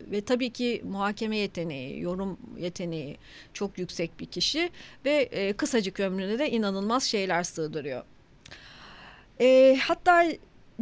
ve 0.00 0.20
tabii 0.20 0.50
ki 0.50 0.82
muhakeme 0.84 1.36
yeteneği, 1.36 2.00
yorum 2.00 2.38
yeteneği 2.58 3.16
çok 3.52 3.78
yüksek 3.78 4.20
bir 4.20 4.26
kişi 4.26 4.70
ve 5.04 5.12
e, 5.12 5.52
kısacık 5.52 6.00
ömrüne 6.00 6.38
de 6.38 6.50
inanılmaz 6.50 7.04
şeyler 7.04 7.42
sığdırıyor. 7.42 8.02
E, 9.40 9.78
hatta 9.82 10.24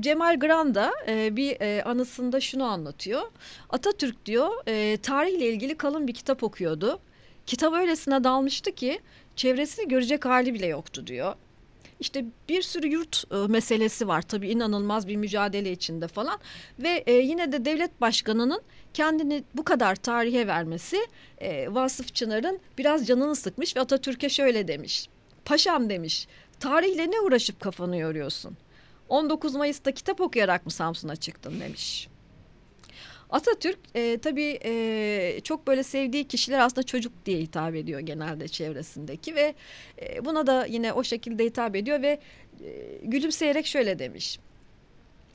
Cemal 0.01 0.39
Granda 0.39 0.93
e, 1.09 1.37
bir 1.37 1.61
e, 1.61 1.83
anısında 1.83 2.41
şunu 2.41 2.65
anlatıyor. 2.65 3.23
Atatürk 3.71 4.27
diyor 4.27 4.51
e, 4.67 4.97
tarihle 4.97 5.49
ilgili 5.49 5.77
kalın 5.77 6.09
bir 6.09 6.15
kitap 6.15 6.43
okuyordu. 6.43 7.01
Kitap 7.47 7.75
öylesine 7.75 8.25
dalmıştı 8.25 8.73
ki 8.73 9.01
çevresini 9.37 9.89
görecek 9.89 10.25
hali 10.25 10.55
bile 10.55 10.67
yoktu 10.67 11.07
diyor. 11.07 11.35
İşte 12.01 12.25
bir 12.49 12.63
sürü 12.63 12.89
yurt 12.89 13.25
e, 13.33 13.37
meselesi 13.37 14.09
var 14.09 14.23
tabii 14.23 14.49
inanılmaz 14.49 15.09
bir 15.09 15.17
mücadele 15.17 15.73
içinde 15.73 16.09
falan 16.09 16.39
ve 16.79 17.05
e, 17.07 17.13
yine 17.13 17.53
de 17.53 17.65
devlet 17.65 18.01
başkanının 18.01 18.63
kendini 18.95 19.45
bu 19.55 19.65
kadar 19.65 19.97
tarihe 19.97 20.47
vermesi 20.47 21.07
e, 21.39 21.75
Vasıf 21.75 22.15
Çınar'ın 22.15 22.61
biraz 22.79 23.07
canını 23.07 23.37
sıkmış 23.37 23.77
ve 23.77 23.81
Atatürk'e 23.81 24.29
şöyle 24.29 24.69
demiş. 24.69 25.09
Paşam 25.45 25.91
demiş 25.91 26.29
tarihle 26.61 27.11
ne 27.11 27.21
uğraşıp 27.21 27.61
kafanı 27.61 27.97
yoruyorsun? 27.97 28.57
19 29.11 29.55
Mayıs'ta 29.55 29.93
kitap 29.93 30.21
okuyarak 30.21 30.67
mı 30.67 30.73
Samsun'a 30.73 31.17
çıktın 31.17 31.61
demiş. 31.61 32.09
Atatürk 33.31 33.79
e, 33.95 34.19
tabii 34.19 34.59
e, 34.65 35.41
çok 35.45 35.67
böyle 35.67 35.83
sevdiği 35.83 36.29
kişiler 36.29 36.61
aslında 36.61 36.83
çocuk 36.83 37.13
diye 37.27 37.39
hitap 37.39 37.75
ediyor 37.75 38.01
genelde 38.01 38.49
çevresindeki 38.49 39.35
ve 39.35 39.55
e, 40.03 40.25
buna 40.25 40.47
da 40.47 40.67
yine 40.67 40.93
o 40.93 41.05
şekilde 41.05 41.45
hitap 41.45 41.77
ediyor 41.77 42.03
ve 42.03 42.21
e, 42.65 42.99
gülümseyerek 43.03 43.67
şöyle 43.67 43.99
demiş. 43.99 44.39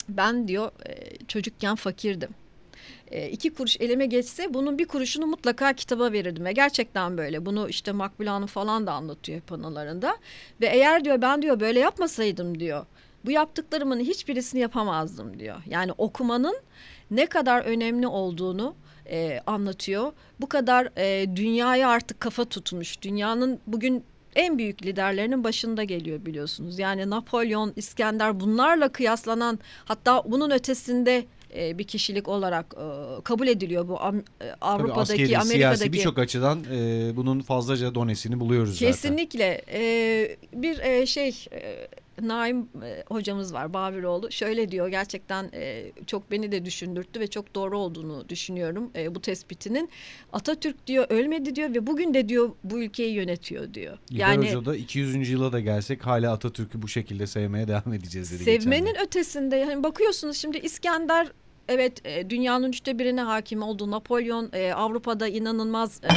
Ben 0.09 0.47
diyor 0.47 0.71
e, 0.85 1.17
çocukken 1.27 1.75
fakirdim. 1.75 2.29
E, 3.11 3.29
iki 3.29 3.53
kuruş 3.53 3.77
elime 3.79 4.05
geçse 4.05 4.53
bunun 4.53 4.77
bir 4.77 4.85
kuruşunu 4.85 5.27
mutlaka 5.27 5.73
kitaba 5.73 6.11
verirdim 6.11 6.45
ve 6.45 6.51
gerçekten 6.51 7.17
böyle 7.17 7.45
bunu 7.45 7.69
işte 7.69 7.91
Makbule 7.91 8.29
Hanım 8.29 8.47
falan 8.47 8.87
da 8.87 8.93
anlatıyor 8.93 9.41
panolarında 9.41 10.17
ve 10.61 10.65
eğer 10.65 11.05
diyor 11.05 11.21
ben 11.21 11.41
diyor 11.41 11.59
böyle 11.59 11.79
yapmasaydım 11.79 12.59
diyor 12.59 12.85
bu 13.25 13.31
yaptıklarımın 13.31 13.99
hiçbirisini 13.99 14.61
yapamazdım 14.61 15.39
diyor. 15.39 15.57
Yani 15.69 15.91
okumanın 15.97 16.55
ne 17.11 17.25
kadar 17.25 17.61
önemli 17.61 18.07
olduğunu 18.07 18.75
e, 19.09 19.39
anlatıyor. 19.45 20.13
Bu 20.41 20.49
kadar 20.49 20.89
e, 20.97 21.35
dünyaya 21.35 21.89
artık 21.89 22.19
kafa 22.19 22.45
tutmuş. 22.45 23.01
Dünyanın 23.01 23.59
bugün 23.67 24.03
en 24.35 24.57
büyük 24.57 24.85
liderlerinin 24.85 25.43
başında 25.43 25.83
geliyor 25.83 26.25
biliyorsunuz. 26.25 26.79
Yani 26.79 27.09
Napolyon, 27.09 27.73
İskender 27.75 28.39
bunlarla 28.39 28.89
kıyaslanan 28.89 29.59
hatta 29.85 30.23
bunun 30.25 30.51
ötesinde 30.51 31.25
e, 31.55 31.77
bir 31.77 31.83
kişilik 31.83 32.27
olarak 32.27 32.75
e, 32.77 33.21
kabul 33.23 33.47
ediliyor 33.47 33.87
bu 33.87 33.93
e, 33.93 34.51
Avrupa'daki, 34.61 35.01
askeri, 35.01 35.37
Amerika'daki. 35.37 35.77
siyasi 35.77 35.93
birçok 35.93 36.19
açıdan 36.19 36.59
bunun 37.15 37.39
fazlaca 37.39 37.95
donesini 37.95 38.39
buluyoruz 38.39 38.73
zaten. 38.73 38.87
Kesinlikle. 38.87 39.61
Bir 40.53 41.05
şey 41.05 41.45
Naim 42.21 42.69
e, 42.83 43.03
hocamız 43.07 43.53
var 43.53 43.73
Babiroğlu. 43.73 44.31
Şöyle 44.31 44.71
diyor 44.71 44.87
gerçekten 44.87 45.49
e, 45.53 45.91
çok 46.07 46.31
beni 46.31 46.51
de 46.51 46.65
düşündürttü 46.65 47.19
ve 47.19 47.27
çok 47.27 47.55
doğru 47.55 47.77
olduğunu 47.77 48.29
düşünüyorum 48.29 48.91
e, 48.95 49.15
bu 49.15 49.21
tespitinin. 49.21 49.89
Atatürk 50.33 50.87
diyor 50.87 51.05
ölmedi 51.09 51.55
diyor 51.55 51.69
ve 51.69 51.87
bugün 51.87 52.13
de 52.13 52.29
diyor 52.29 52.51
bu 52.63 52.83
ülkeyi 52.83 53.13
yönetiyor 53.13 53.73
diyor. 53.73 53.97
İlber 54.09 54.19
yani 54.19 54.47
Hoca 54.47 54.65
da 54.65 54.75
200. 54.75 55.29
yıla 55.29 55.51
da 55.51 55.59
gelsek 55.59 56.05
hala 56.05 56.33
Atatürk'ü 56.33 56.81
bu 56.81 56.87
şekilde 56.87 57.27
sevmeye 57.27 57.67
devam 57.67 57.93
edeceğiz 57.93 58.31
dedi. 58.31 58.43
Sevmenin 58.43 58.95
ötesinde 59.05 59.55
yani 59.55 59.83
bakıyorsunuz 59.83 60.37
şimdi 60.37 60.57
İskender 60.57 61.27
Evet 61.67 62.05
e, 62.05 62.29
dünyanın 62.29 62.69
üçte 62.69 62.99
birine 62.99 63.21
hakim 63.21 63.61
oldu. 63.61 63.91
Napolyon 63.91 64.49
e, 64.53 64.73
Avrupa'da 64.73 65.27
inanılmaz 65.27 66.01
e, 66.03 66.09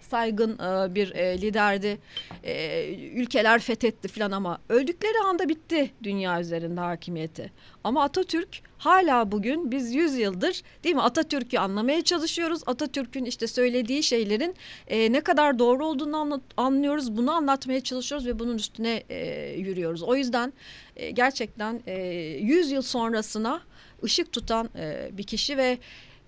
saygın 0.00 0.58
bir 0.94 1.14
liderdi. 1.14 1.98
Ülkeler 3.14 3.60
fethetti 3.60 4.08
falan 4.08 4.30
ama 4.30 4.58
öldükleri 4.68 5.18
anda 5.26 5.48
bitti 5.48 5.90
dünya 6.02 6.40
üzerinde 6.40 6.80
hakimiyeti. 6.80 7.52
Ama 7.84 8.02
Atatürk 8.02 8.62
hala 8.78 9.32
bugün 9.32 9.70
biz 9.70 9.94
100 9.94 10.18
yıldır 10.18 10.62
değil 10.84 10.94
mi 10.94 11.02
Atatürk'ü 11.02 11.58
anlamaya 11.58 12.04
çalışıyoruz. 12.04 12.62
Atatürk'ün 12.66 13.24
işte 13.24 13.46
söylediği 13.46 14.02
şeylerin 14.02 14.54
e, 14.88 15.12
ne 15.12 15.20
kadar 15.20 15.58
doğru 15.58 15.86
olduğunu 15.86 16.16
anlat, 16.16 16.40
anlıyoruz. 16.56 17.16
Bunu 17.16 17.32
anlatmaya 17.32 17.80
çalışıyoruz 17.80 18.26
ve 18.26 18.38
bunun 18.38 18.56
üstüne 18.56 19.02
e, 19.08 19.50
yürüyoruz. 19.58 20.02
O 20.02 20.16
yüzden 20.16 20.52
e, 20.96 21.10
gerçekten 21.10 21.82
e, 21.86 22.02
100 22.40 22.70
yıl 22.70 22.82
sonrasına 22.82 23.60
ışık 24.04 24.32
tutan 24.32 24.70
e, 24.76 25.10
bir 25.12 25.22
kişi 25.22 25.56
ve 25.56 25.78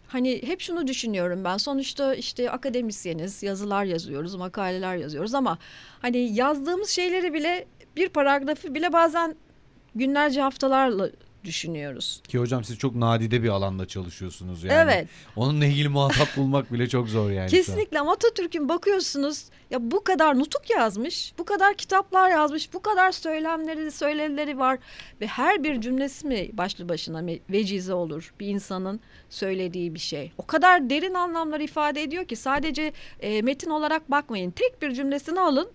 hani 0.07 0.43
hep 0.43 0.61
şunu 0.61 0.87
düşünüyorum 0.87 1.45
ben 1.45 1.57
sonuçta 1.57 2.15
işte 2.15 2.51
akademisyeniz 2.51 3.43
yazılar 3.43 3.85
yazıyoruz 3.85 4.35
makaleler 4.35 4.97
yazıyoruz 4.97 5.35
ama 5.35 5.59
hani 6.03 6.35
yazdığımız 6.35 6.91
şeyleri 6.91 7.35
bile 7.35 7.67
bir 7.97 8.09
paragrafı 8.09 8.75
bile 8.75 8.93
bazen 8.93 9.37
günlerce 9.95 10.41
haftalarla 10.41 11.11
düşünüyoruz. 11.47 12.23
Ki 12.29 12.39
hocam 12.39 12.65
siz 12.65 12.79
çok 12.79 12.95
nadide 12.95 13.43
bir 13.43 13.49
alanda 13.49 13.87
çalışıyorsunuz 13.87 14.65
yani. 14.65 14.91
Evet. 14.91 15.09
Onunla 15.37 15.67
ilgili 15.67 15.89
muhatap 15.89 16.29
bulmak 16.37 16.73
bile 16.73 16.89
çok 16.89 17.09
zor 17.09 17.31
yani. 17.31 17.51
Kesinlikle 17.51 18.01
ama 18.01 18.13
Atatürk'ün 18.13 18.69
bakıyorsunuz 18.69 19.45
ya 19.71 19.91
bu 19.91 20.05
kadar 20.05 20.39
nutuk 20.39 20.71
yazmış, 20.71 21.33
bu 21.39 21.45
kadar 21.45 21.75
kitaplar 21.75 22.31
yazmış, 22.31 22.75
bu 22.75 22.83
kadar 22.83 23.13
söylemleri, 23.13 23.91
söyleleri 23.91 24.59
var 24.59 24.79
ve 25.21 25.27
her 25.27 25.65
bir 25.65 25.81
cümlesi 25.81 26.27
mi 26.27 26.51
başlı 26.53 26.89
başına 26.89 27.27
vecize 27.51 27.95
olur 27.95 28.35
bir 28.41 28.47
insanın 28.47 29.01
söylediği 29.31 29.95
bir 29.95 29.99
şey. 29.99 30.33
O 30.39 30.47
kadar 30.47 30.91
derin 30.91 31.15
anlamlar 31.15 31.61
ifade 31.61 32.03
ediyor 32.03 32.25
ki 32.25 32.37
sadece 32.37 32.93
e, 33.21 33.43
metin 33.43 33.71
olarak 33.71 34.11
bakmayın. 34.11 34.51
Tek 34.51 34.83
bir 34.83 34.93
cümlesini 34.93 35.41
alın 35.41 35.69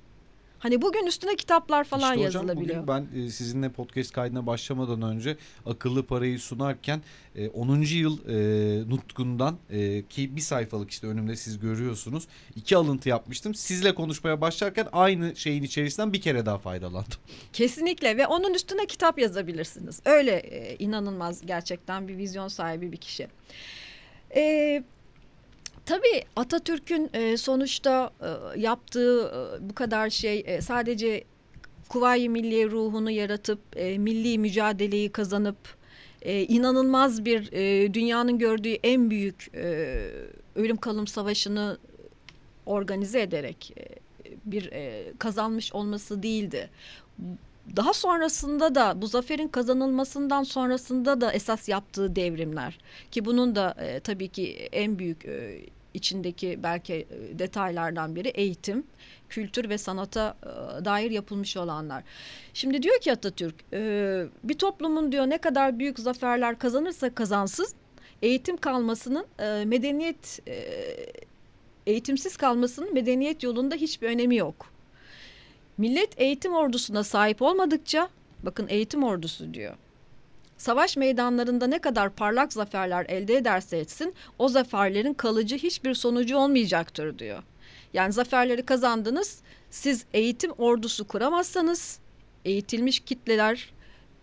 Hani 0.62 0.82
bugün 0.82 1.06
üstüne 1.06 1.36
kitaplar 1.36 1.84
falan 1.84 2.14
İşte 2.18 2.28
hocam 2.28 2.48
yazılabiliyor. 2.48 2.88
bugün 2.88 2.88
ben 2.88 3.20
e, 3.20 3.30
sizinle 3.30 3.70
podcast 3.70 4.12
kaydına 4.12 4.46
başlamadan 4.48 5.02
önce 5.02 5.38
akıllı 5.66 6.06
parayı 6.06 6.40
sunarken 6.40 7.02
e, 7.36 7.50
10. 7.50 7.82
yıl 7.82 8.18
e, 8.30 8.90
nutkundan 8.90 9.58
e, 9.70 10.04
ki 10.06 10.36
bir 10.36 10.42
sayfalık 10.42 10.92
işte 10.92 11.08
önümde 11.08 11.36
siz 11.36 11.60
görüyorsunuz. 11.60 12.28
iki 12.56 12.78
alıntı 12.78 13.10
yapmıştım. 13.10 13.56
Sizle 13.56 13.96
konuşmaya 13.96 14.42
başlarken 14.42 14.88
aynı 14.92 15.36
şeyin 15.36 15.64
içerisinden 15.64 16.14
bir 16.14 16.22
kere 16.22 16.46
daha 16.46 16.58
faydalandım. 16.58 17.18
Kesinlikle 17.54 18.18
ve 18.18 18.28
onun 18.28 18.54
üstüne 18.54 18.86
kitap 18.86 19.20
yazabilirsiniz. 19.20 20.02
Öyle 20.06 20.32
e, 20.32 20.76
inanılmaz 20.76 21.46
gerçekten 21.46 22.08
bir 22.08 22.18
vizyon 22.18 22.48
sahibi 22.48 22.92
bir 22.92 22.98
kişi. 22.98 23.28
E, 24.36 24.84
tabii 25.92 26.24
Atatürk'ün 26.36 27.10
e, 27.14 27.38
sonuçta 27.38 28.12
e, 28.22 28.60
yaptığı 28.60 29.28
e, 29.28 29.70
bu 29.70 29.76
kadar 29.76 30.10
şey 30.10 30.60
sadece 30.62 31.24
Kuvayi 31.90 32.30
Milliye 32.30 32.70
ruhunu 32.70 33.12
yaratıp 33.12 33.60
milli 33.76 34.38
mücadeleyi 34.38 35.12
kazanıp 35.12 35.58
inanılmaz 36.26 37.26
bir 37.26 37.52
dünyanın 37.94 38.38
gördüğü 38.38 38.74
en 38.84 39.10
büyük 39.10 39.52
ölüm 40.56 40.78
kalım 40.78 41.08
savaşını 41.08 41.78
organize 42.66 43.22
ederek 43.22 43.76
bir 44.46 44.72
kazanmış 45.20 45.74
olması 45.74 46.24
değildi. 46.24 46.70
Daha 47.76 47.94
sonrasında 47.94 48.76
da 48.76 49.02
bu 49.02 49.08
zaferin 49.08 49.48
kazanılmasından 49.48 50.44
sonrasında 50.44 51.22
da 51.22 51.34
esas 51.34 51.70
yaptığı 51.70 52.16
devrimler 52.16 52.80
ki 53.12 53.26
bunun 53.26 53.56
da 53.56 53.76
e, 53.80 54.00
tabii 54.00 54.28
ki 54.28 54.70
en 54.72 55.00
büyük 55.00 55.26
e, 55.26 55.60
içindeki 55.94 56.60
belki 56.64 56.94
e, 56.94 57.40
detaylardan 57.40 58.16
biri 58.16 58.28
eğitim, 58.28 58.84
kültür 59.30 59.70
ve 59.70 59.78
sanata 59.78 60.38
e, 60.44 60.86
dair 60.86 61.12
yapılmış 61.12 61.58
olanlar. 61.58 62.04
Şimdi 62.54 62.84
diyor 62.84 63.00
ki 63.00 63.12
Atatürk 63.12 63.56
e, 63.74 64.24
bir 64.44 64.58
toplumun 64.58 65.12
diyor 65.12 65.30
ne 65.30 65.38
kadar 65.38 65.80
büyük 65.80 66.00
zaferler 66.00 66.60
kazanırsa 66.60 67.16
kazansız 67.16 67.76
eğitim 68.22 68.58
kalmasının 68.58 69.26
medeniyet 69.66 70.40
eğitimsiz 71.88 72.38
kalmasının 72.38 72.94
medeniyet 72.94 73.44
yolunda 73.44 73.76
hiçbir 73.76 74.08
önemi 74.08 74.36
yok. 74.36 74.72
Millet 75.78 76.22
eğitim 76.22 76.54
ordusuna 76.54 77.04
sahip 77.04 77.42
olmadıkça 77.42 78.10
bakın 78.44 78.68
eğitim 78.70 79.04
ordusu 79.04 79.54
diyor. 79.54 79.76
Savaş 80.62 80.98
meydanlarında 80.98 81.68
ne 81.68 81.80
kadar 81.80 82.10
parlak 82.10 82.54
zaferler 82.54 83.06
elde 83.10 83.36
ederse 83.36 83.78
etsin 83.78 84.14
o 84.40 84.48
zaferlerin 84.48 85.14
kalıcı 85.14 85.58
hiçbir 85.58 85.94
sonucu 85.94 86.38
olmayacaktır 86.38 87.20
diyor. 87.20 87.44
Yani 87.94 88.14
zaferleri 88.14 88.66
kazandınız 88.66 89.42
siz 89.70 90.06
eğitim 90.14 90.52
ordusu 90.52 91.08
kuramazsanız 91.08 92.00
eğitilmiş 92.46 93.00
kitleler 93.00 93.74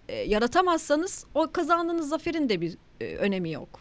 e, 0.08 0.16
yaratamazsanız 0.16 1.24
o 1.34 1.50
kazandığınız 1.52 2.08
zaferin 2.08 2.48
de 2.48 2.60
bir 2.60 2.76
e, 3.00 3.16
önemi 3.16 3.52
yok. 3.52 3.80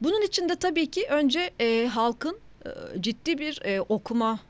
Bunun 0.00 0.22
için 0.22 0.48
de 0.48 0.56
tabii 0.56 0.90
ki 0.90 1.06
önce 1.10 1.50
e, 1.60 1.86
halkın 1.86 2.38
e, 2.66 2.70
ciddi 3.00 3.38
bir 3.38 3.60
e, 3.64 3.80
okuma 3.80 4.40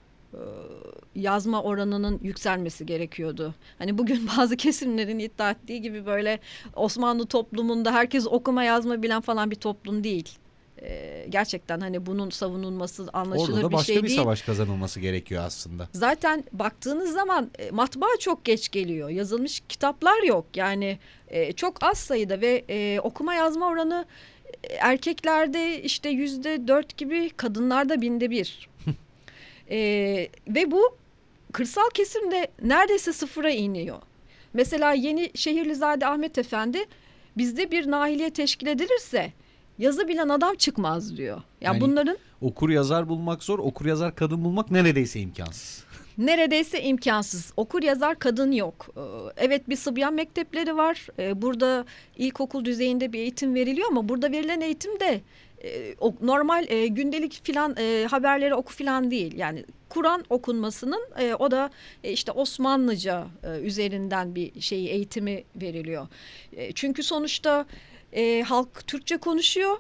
yazma 1.14 1.62
oranının 1.62 2.20
yükselmesi 2.22 2.86
gerekiyordu. 2.86 3.54
Hani 3.78 3.98
bugün 3.98 4.28
bazı 4.38 4.56
kesimlerin 4.56 5.18
iddia 5.18 5.50
ettiği 5.50 5.80
gibi 5.80 6.06
böyle 6.06 6.38
Osmanlı 6.76 7.26
toplumunda 7.26 7.92
herkes 7.92 8.26
okuma 8.26 8.64
yazma 8.64 9.02
bilen 9.02 9.20
falan 9.20 9.50
bir 9.50 9.56
toplum 9.56 10.04
değil. 10.04 10.38
E, 10.82 11.26
gerçekten 11.28 11.80
hani 11.80 12.06
bunun 12.06 12.30
savunulması 12.30 13.06
anlaşılır 13.12 13.48
Orada 13.48 13.62
da 13.62 13.68
bir 13.68 13.72
başka 13.72 13.92
şey 13.92 14.02
bir 14.02 14.08
değil. 14.08 14.20
savaş 14.20 14.42
kazanılması 14.42 15.00
gerekiyor 15.00 15.42
aslında. 15.46 15.88
Zaten 15.92 16.44
baktığınız 16.52 17.12
zaman 17.12 17.50
e, 17.58 17.70
matbaa 17.70 18.16
çok 18.20 18.44
geç 18.44 18.68
geliyor. 18.68 19.08
Yazılmış 19.08 19.62
kitaplar 19.68 20.22
yok. 20.22 20.46
Yani 20.54 20.98
e, 21.28 21.52
çok 21.52 21.82
az 21.84 21.98
sayıda 21.98 22.40
ve 22.40 22.64
e, 22.68 23.00
okuma 23.00 23.34
yazma 23.34 23.66
oranı 23.66 24.04
e, 24.64 24.74
erkeklerde 24.74 25.82
işte 25.82 26.08
yüzde 26.08 26.68
dört 26.68 26.96
gibi 26.96 27.30
kadınlarda 27.36 28.00
binde 28.00 28.30
bir. 28.30 28.68
E, 29.71 29.78
ve 30.49 30.71
bu 30.71 30.97
kırsal 31.52 31.90
kesimde 31.95 32.49
neredeyse 32.62 33.12
sıfıra 33.12 33.50
iniyor. 33.50 33.99
Mesela 34.54 34.92
yeni 34.92 35.31
Şehirlizade 35.35 36.07
Ahmet 36.07 36.38
Efendi 36.38 36.78
bizde 37.37 37.71
bir 37.71 37.90
nahiliye 37.90 38.31
teşkil 38.31 38.66
edilirse 38.66 39.33
yazı 39.78 40.09
bilen 40.09 40.28
adam 40.28 40.54
çıkmaz 40.54 41.16
diyor. 41.16 41.37
Ya 41.37 41.42
Yani- 41.61 41.81
bunların 41.81 42.19
Okur 42.41 42.71
yazar 42.71 43.08
bulmak 43.08 43.43
zor, 43.43 43.58
okur 43.58 43.86
yazar 43.86 44.15
kadın 44.15 44.45
bulmak 44.45 44.71
neredeyse 44.71 45.21
imkansız. 45.21 45.84
Neredeyse 46.19 46.82
imkansız. 46.82 47.52
Okur 47.56 47.82
yazar 47.82 48.19
kadın 48.19 48.52
yok. 48.52 48.86
Ee, 48.97 49.00
Evet 49.36 49.69
bir 49.69 49.76
Sıbyan 49.76 50.15
mektepleri 50.15 50.76
var. 50.76 51.06
Ee, 51.19 51.43
Burada 51.43 51.84
ilkokul 52.17 52.65
düzeyinde 52.65 53.13
bir 53.13 53.19
eğitim 53.19 53.54
veriliyor 53.54 53.89
ama 53.91 54.08
burada 54.08 54.32
verilen 54.32 54.60
eğitim 54.60 55.00
de 55.00 55.21
e, 55.64 55.94
o- 56.00 56.14
normal 56.20 56.66
e, 56.68 56.86
gündelik 56.86 57.40
filan 57.44 57.76
e, 57.78 58.06
haberleri 58.10 58.54
oku 58.54 58.72
filan 58.72 59.10
değil. 59.10 59.38
Yani 59.38 59.64
Kur'an 59.88 60.25
okunmasının 60.30 61.02
e, 61.18 61.34
o 61.34 61.50
da 61.50 61.70
e, 62.04 62.12
işte 62.12 62.32
Osmanlıca 62.32 63.26
e, 63.42 63.58
üzerinden 63.60 64.34
bir 64.34 64.60
şeyi 64.60 64.88
eğitimi 64.88 65.44
veriliyor. 65.56 66.06
E, 66.56 66.72
Çünkü 66.72 67.02
sonuçta 67.02 67.66
e, 68.12 68.42
halk 68.42 68.86
Türkçe 68.86 69.16
konuşuyor. 69.16 69.76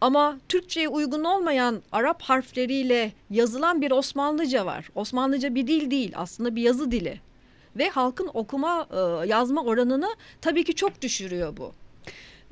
Ama 0.00 0.38
Türkçe'ye 0.48 0.88
uygun 0.88 1.24
olmayan 1.24 1.82
Arap 1.92 2.22
harfleriyle 2.22 3.12
yazılan 3.30 3.80
bir 3.82 3.90
Osmanlıca 3.90 4.66
var. 4.66 4.88
Osmanlıca 4.94 5.54
bir 5.54 5.66
dil 5.66 5.90
değil 5.90 6.12
aslında 6.16 6.56
bir 6.56 6.62
yazı 6.62 6.90
dili. 6.90 7.20
Ve 7.76 7.88
halkın 7.88 8.30
okuma 8.34 8.88
e, 8.90 9.28
yazma 9.28 9.64
oranını 9.64 10.08
tabii 10.40 10.64
ki 10.64 10.74
çok 10.74 11.02
düşürüyor 11.02 11.56
bu. 11.56 11.72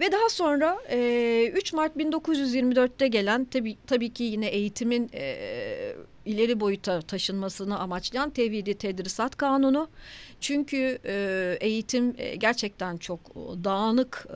Ve 0.01 0.13
daha 0.13 0.29
sonra 0.29 0.79
e, 0.91 1.51
3 1.55 1.73
Mart 1.73 1.97
1924'te 1.97 3.09
gelen 3.09 3.45
tabii, 3.45 3.77
tabii 3.87 4.13
ki 4.13 4.25
yine 4.25 4.47
eğitimin 4.47 5.11
e, 5.15 5.97
ileri 6.25 6.61
boyuta 6.61 7.01
taşınmasını 7.01 7.79
amaçlayan 7.79 8.31
Tevhidi 8.31 8.75
Tedrisat 8.75 9.37
Kanunu. 9.37 9.89
Çünkü 10.41 10.99
e, 11.05 11.57
eğitim 11.61 12.15
e, 12.19 12.37
gerçekten 12.37 12.97
çok 12.97 13.21
dağınık, 13.65 14.27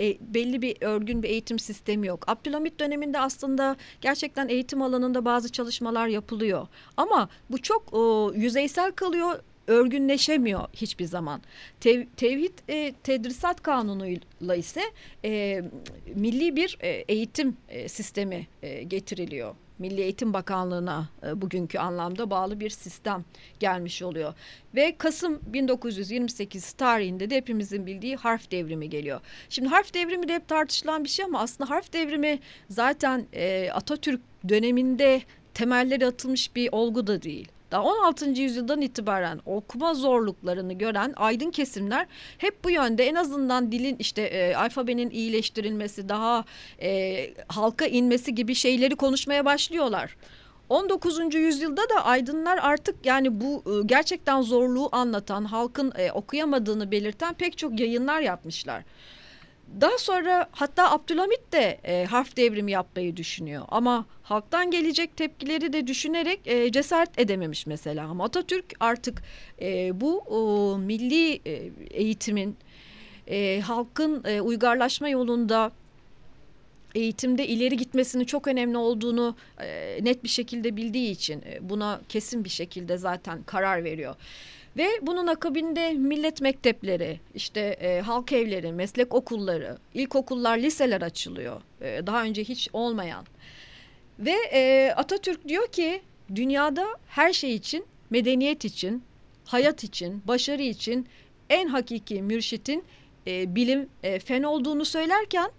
e, 0.00 0.16
belli 0.20 0.62
bir 0.62 0.76
örgün 0.80 1.22
bir 1.22 1.28
eğitim 1.28 1.58
sistemi 1.58 2.06
yok. 2.06 2.28
Abdülhamit 2.28 2.80
döneminde 2.80 3.20
aslında 3.20 3.76
gerçekten 4.00 4.48
eğitim 4.48 4.82
alanında 4.82 5.24
bazı 5.24 5.52
çalışmalar 5.52 6.06
yapılıyor. 6.06 6.66
Ama 6.96 7.28
bu 7.50 7.58
çok 7.58 7.82
e, 7.92 8.38
yüzeysel 8.38 8.92
kalıyor, 8.92 9.38
örgünleşemiyor 9.66 10.68
hiçbir 10.72 11.04
zaman. 11.04 11.42
Tev, 11.80 12.04
tevhid 12.16 12.58
e, 12.68 12.92
Tedrisat 13.02 13.62
Kanunu'yla 13.62 14.54
ise 14.54 14.82
e, 15.24 15.62
milli 16.14 16.56
bir 16.56 16.78
e, 16.80 16.88
eğitim 16.88 17.56
e, 17.68 17.88
sistemi 17.88 18.46
e, 18.62 18.82
getiriliyor. 18.82 19.54
Milli 19.78 20.00
Eğitim 20.00 20.32
Bakanlığı'na 20.32 21.08
e, 21.26 21.42
bugünkü 21.42 21.78
anlamda 21.78 22.30
bağlı 22.30 22.60
bir 22.60 22.70
sistem 22.70 23.24
gelmiş 23.60 24.02
oluyor. 24.02 24.34
Ve 24.74 24.96
Kasım 24.98 25.40
1928 25.46 26.72
tarihinde 26.72 27.30
de 27.30 27.36
hepimizin 27.36 27.86
bildiği 27.86 28.16
harf 28.16 28.50
devrimi 28.50 28.90
geliyor. 28.90 29.20
Şimdi 29.48 29.68
harf 29.68 29.94
devrimi 29.94 30.28
de 30.28 30.34
hep 30.34 30.48
tartışılan 30.48 31.04
bir 31.04 31.08
şey 31.08 31.24
ama 31.24 31.40
aslında 31.40 31.70
harf 31.70 31.92
devrimi 31.92 32.38
zaten 32.68 33.26
e, 33.32 33.70
Atatürk 33.72 34.20
döneminde 34.48 35.22
temelleri 35.54 36.06
atılmış 36.06 36.56
bir 36.56 36.68
olgu 36.72 37.06
da 37.06 37.22
değil. 37.22 37.48
Daha 37.72 37.82
16. 37.82 38.26
yüzyıldan 38.26 38.80
itibaren 38.80 39.40
okuma 39.46 39.94
zorluklarını 39.94 40.72
gören 40.72 41.12
aydın 41.16 41.50
kesimler 41.50 42.06
hep 42.38 42.64
bu 42.64 42.70
yönde 42.70 43.04
en 43.06 43.14
azından 43.14 43.72
dilin 43.72 43.96
işte 43.98 44.22
e, 44.22 44.54
alfabenin 44.54 45.10
iyileştirilmesi, 45.10 46.08
daha 46.08 46.44
e, 46.82 47.30
halka 47.48 47.86
inmesi 47.86 48.34
gibi 48.34 48.54
şeyleri 48.54 48.96
konuşmaya 48.96 49.44
başlıyorlar. 49.44 50.16
19. 50.68 51.34
yüzyılda 51.34 51.82
da 51.82 52.04
aydınlar 52.04 52.58
artık 52.62 53.06
yani 53.06 53.40
bu 53.40 53.62
e, 53.66 53.86
gerçekten 53.86 54.42
zorluğu 54.42 54.88
anlatan, 54.92 55.44
halkın 55.44 55.92
e, 55.98 56.12
okuyamadığını 56.12 56.90
belirten 56.90 57.34
pek 57.34 57.58
çok 57.58 57.80
yayınlar 57.80 58.20
yapmışlar. 58.20 58.82
Daha 59.80 59.98
sonra 59.98 60.48
hatta 60.52 60.90
Abdülhamit 60.90 61.52
de 61.52 61.78
e, 61.84 62.04
harf 62.04 62.36
devrimi 62.36 62.72
yapmayı 62.72 63.16
düşünüyor. 63.16 63.64
Ama 63.68 64.06
halktan 64.22 64.70
gelecek 64.70 65.16
tepkileri 65.16 65.72
de 65.72 65.86
düşünerek 65.86 66.40
e, 66.44 66.72
cesaret 66.72 67.18
edememiş 67.18 67.66
mesela. 67.66 68.08
Ama 68.08 68.24
Atatürk 68.24 68.64
artık 68.80 69.22
e, 69.60 70.00
bu 70.00 70.18
o, 70.18 70.78
milli 70.78 71.40
e, 71.46 71.70
eğitimin 71.90 72.56
e, 73.26 73.60
halkın 73.60 74.24
e, 74.24 74.40
uygarlaşma 74.40 75.08
yolunda 75.08 75.72
eğitimde 76.94 77.46
ileri 77.46 77.76
gitmesinin 77.76 78.24
çok 78.24 78.48
önemli 78.48 78.76
olduğunu 78.76 79.36
e, 79.60 79.98
net 80.02 80.24
bir 80.24 80.28
şekilde 80.28 80.76
bildiği 80.76 81.10
için 81.10 81.42
e, 81.42 81.68
buna 81.68 82.00
kesin 82.08 82.44
bir 82.44 82.50
şekilde 82.50 82.96
zaten 82.96 83.42
karar 83.42 83.84
veriyor. 83.84 84.14
Ve 84.76 84.88
bunun 85.02 85.26
akabinde 85.26 85.92
millet 85.92 86.40
mektepleri, 86.40 87.20
işte 87.34 87.60
e, 87.60 88.00
halk 88.00 88.32
evleri, 88.32 88.72
meslek 88.72 89.14
okulları, 89.14 89.78
ilkokullar, 89.94 90.58
liseler 90.58 91.02
açılıyor. 91.02 91.60
E, 91.80 92.06
daha 92.06 92.22
önce 92.22 92.44
hiç 92.44 92.68
olmayan. 92.72 93.26
Ve 94.18 94.34
e, 94.52 94.92
Atatürk 94.96 95.48
diyor 95.48 95.68
ki 95.68 96.02
dünyada 96.34 96.86
her 97.06 97.32
şey 97.32 97.54
için 97.54 97.84
medeniyet 98.10 98.64
için, 98.64 99.02
hayat 99.44 99.84
için, 99.84 100.22
başarı 100.26 100.62
için 100.62 101.06
en 101.50 101.68
hakiki 101.68 102.22
mürşitin 102.22 102.84
e, 103.26 103.54
bilim 103.54 103.88
e, 104.02 104.18
fen 104.18 104.42
olduğunu 104.42 104.84
söylerken 104.84 105.50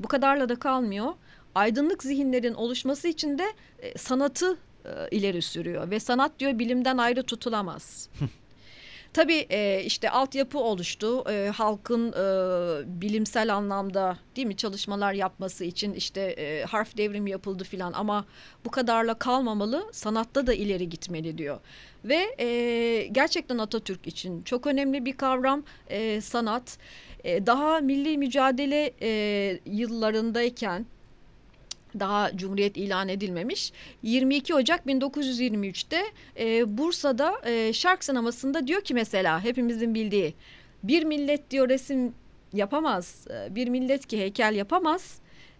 bu 0.00 0.08
kadarla 0.08 0.48
da 0.48 0.58
kalmıyor. 0.58 1.12
Aydınlık 1.54 2.02
zihinlerin 2.02 2.54
oluşması 2.54 3.08
için 3.08 3.38
de 3.38 3.44
e, 3.78 3.98
sanatı 3.98 4.58
ileri 5.10 5.42
sürüyor 5.42 5.90
ve 5.90 6.00
sanat 6.00 6.38
diyor 6.38 6.58
bilimden 6.58 6.98
ayrı 6.98 7.22
tutulamaz. 7.22 8.08
Tabii 9.12 9.46
e, 9.50 9.82
işte 9.84 10.10
altyapı 10.10 10.58
oluştu. 10.58 11.30
E, 11.30 11.48
halkın 11.54 12.12
e, 12.12 13.00
bilimsel 13.00 13.54
anlamda 13.54 14.18
değil 14.36 14.46
mi 14.46 14.56
çalışmalar 14.56 15.12
yapması 15.12 15.64
için 15.64 15.92
işte 15.92 16.20
e, 16.20 16.64
harf 16.64 16.96
devrim 16.96 17.26
yapıldı 17.26 17.64
filan 17.64 17.92
ama 17.92 18.24
bu 18.64 18.70
kadarla 18.70 19.14
kalmamalı. 19.14 19.88
Sanatta 19.92 20.46
da 20.46 20.54
ileri 20.54 20.88
gitmeli 20.88 21.38
diyor. 21.38 21.58
Ve 22.04 22.34
e, 22.38 23.06
gerçekten 23.12 23.58
Atatürk 23.58 24.06
için 24.06 24.42
çok 24.42 24.66
önemli 24.66 25.04
bir 25.04 25.16
kavram 25.16 25.62
e, 25.88 26.20
sanat. 26.20 26.78
E, 27.24 27.46
daha 27.46 27.80
milli 27.80 28.18
mücadele 28.18 28.92
e, 29.02 29.60
yıllarındayken 29.66 30.86
daha 31.98 32.36
Cumhuriyet 32.36 32.76
ilan 32.76 33.08
edilmemiş. 33.08 33.72
22 34.02 34.54
Ocak 34.54 34.86
1923'te 34.86 36.04
e, 36.38 36.78
Bursa'da 36.78 37.40
e, 37.44 37.72
şark 37.72 38.04
sinemasında 38.04 38.66
diyor 38.66 38.80
ki 38.80 38.94
mesela 38.94 39.44
hepimizin 39.44 39.94
bildiği 39.94 40.34
bir 40.82 41.04
millet 41.04 41.50
diyor 41.50 41.68
resim 41.68 42.14
yapamaz, 42.52 43.26
e, 43.30 43.54
bir 43.54 43.68
millet 43.68 44.06
ki 44.06 44.18
heykel 44.18 44.54
yapamaz, 44.54 45.18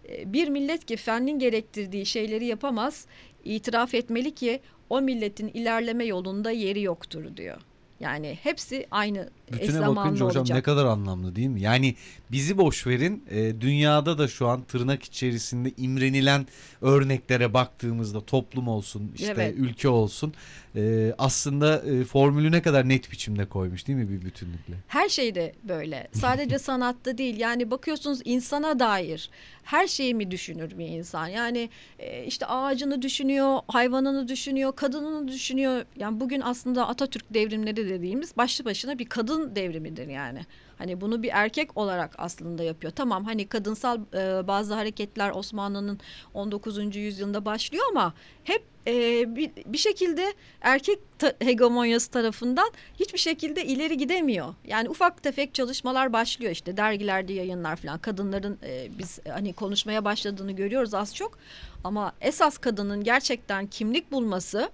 e, 0.09 0.33
bir 0.33 0.47
millet 0.47 0.85
ki 0.85 0.97
fennin 0.97 1.39
gerektirdiği 1.39 2.05
şeyleri 2.05 2.45
yapamaz, 2.45 3.07
itiraf 3.45 3.93
etmeli 3.93 4.35
ki 4.35 4.59
o 4.89 5.01
milletin 5.01 5.47
ilerleme 5.47 6.05
yolunda 6.05 6.51
yeri 6.51 6.81
yoktur 6.81 7.37
diyor. 7.37 7.61
Yani 7.99 8.37
hepsi 8.43 8.87
aynı 8.91 9.29
eş 9.47 9.53
Bütüne 9.61 9.71
zamanlı 9.71 9.95
bakınca 9.95 10.25
hocam 10.25 10.41
olacak. 10.41 10.55
ne 10.57 10.61
kadar 10.61 10.85
anlamlı 10.85 11.35
değil 11.35 11.47
mi? 11.47 11.61
Yani 11.61 11.95
bizi 12.31 12.57
boş 12.57 12.87
verin 12.87 13.23
e, 13.29 13.61
dünyada 13.61 14.17
da 14.17 14.27
şu 14.27 14.47
an 14.47 14.61
tırnak 14.63 15.03
içerisinde 15.03 15.71
imrenilen 15.77 16.47
örneklere 16.81 17.53
baktığımızda 17.53 18.21
toplum 18.25 18.67
olsun 18.67 19.11
işte 19.15 19.31
Evet. 19.31 19.55
ülke 19.57 19.89
olsun 19.89 20.33
e, 20.75 21.13
aslında 21.17 21.81
e, 21.85 22.03
formülü 22.03 22.51
ne 22.51 22.61
kadar 22.61 22.89
net 22.89 23.11
biçimde 23.11 23.45
koymuş 23.45 23.87
değil 23.87 23.99
mi 23.99 24.09
bir 24.09 24.21
bütünlükle? 24.25 24.73
Her 24.87 25.09
şeyde 25.09 25.53
böyle. 25.63 26.07
Sadece 26.13 26.59
sanatta 26.69 27.17
değil. 27.17 27.37
Yani 27.39 27.71
bakıyorsunuz 27.71 28.19
insana 28.25 28.79
dair 28.79 29.29
her 29.69 29.87
şeyi 29.87 30.15
mi 30.15 30.31
düşünür 30.31 30.77
bir 30.77 30.87
insan? 30.87 31.27
Yani 31.27 31.69
e, 31.99 32.25
işte 32.25 32.45
ağacını 32.45 33.01
düşünüyor, 33.01 33.59
hayvanını 33.67 34.27
düşünüyor, 34.27 34.75
kadınını 34.75 35.27
düşünüyor. 35.27 35.85
Yani 35.95 36.19
bugün 36.19 36.41
aslında 36.41 36.87
Atatürk 36.87 37.33
devrimleri 37.33 37.89
dediğimiz 37.89 38.37
başlı 38.37 38.65
başına 38.65 38.99
bir 38.99 39.05
kadın 39.05 39.55
devrimidir 39.55 40.07
yani. 40.07 40.39
Hani 40.79 41.01
bunu 41.01 41.23
bir 41.23 41.29
erkek 41.33 41.77
olarak 41.77 42.15
aslında 42.17 42.63
yapıyor. 42.63 42.93
Tamam 42.95 43.25
hani 43.25 43.47
kadınsal 43.47 43.99
e, 44.13 44.47
bazı 44.47 44.73
hareketler 44.73 45.31
Osmanlı'nın 45.31 45.99
19. 46.33 46.95
yüzyılında 46.95 47.45
başlıyor 47.45 47.85
ama 47.91 48.13
hep 48.43 48.63
e, 48.87 49.35
bir, 49.35 49.51
bir 49.65 49.77
şekilde 49.77 50.33
erkek 50.61 50.99
ta- 51.19 51.33
hegemonyası 51.39 52.11
tarafından 52.11 52.71
hiçbir 52.99 53.19
şekilde 53.19 53.65
ileri 53.65 53.97
gidemiyor. 53.97 54.53
Yani 54.63 54.89
ufak 54.89 55.23
tefek 55.23 55.53
çalışmalar 55.53 56.13
başlıyor 56.13 56.51
işte 56.51 56.77
dergilerde 56.77 57.33
yayınlar 57.33 57.75
falan. 57.75 57.99
Kadınların 57.99 58.59
e, 58.63 58.87
biz 58.97 59.19
hani 59.29 59.53
konuşmaya 59.53 60.05
başladığını 60.05 60.51
görüyoruz 60.51 60.93
az 60.93 61.15
çok. 61.15 61.37
Ama 61.83 62.13
esas 62.21 62.57
kadının 62.57 63.03
gerçekten 63.03 63.67
kimlik 63.67 64.11
bulması 64.11 64.69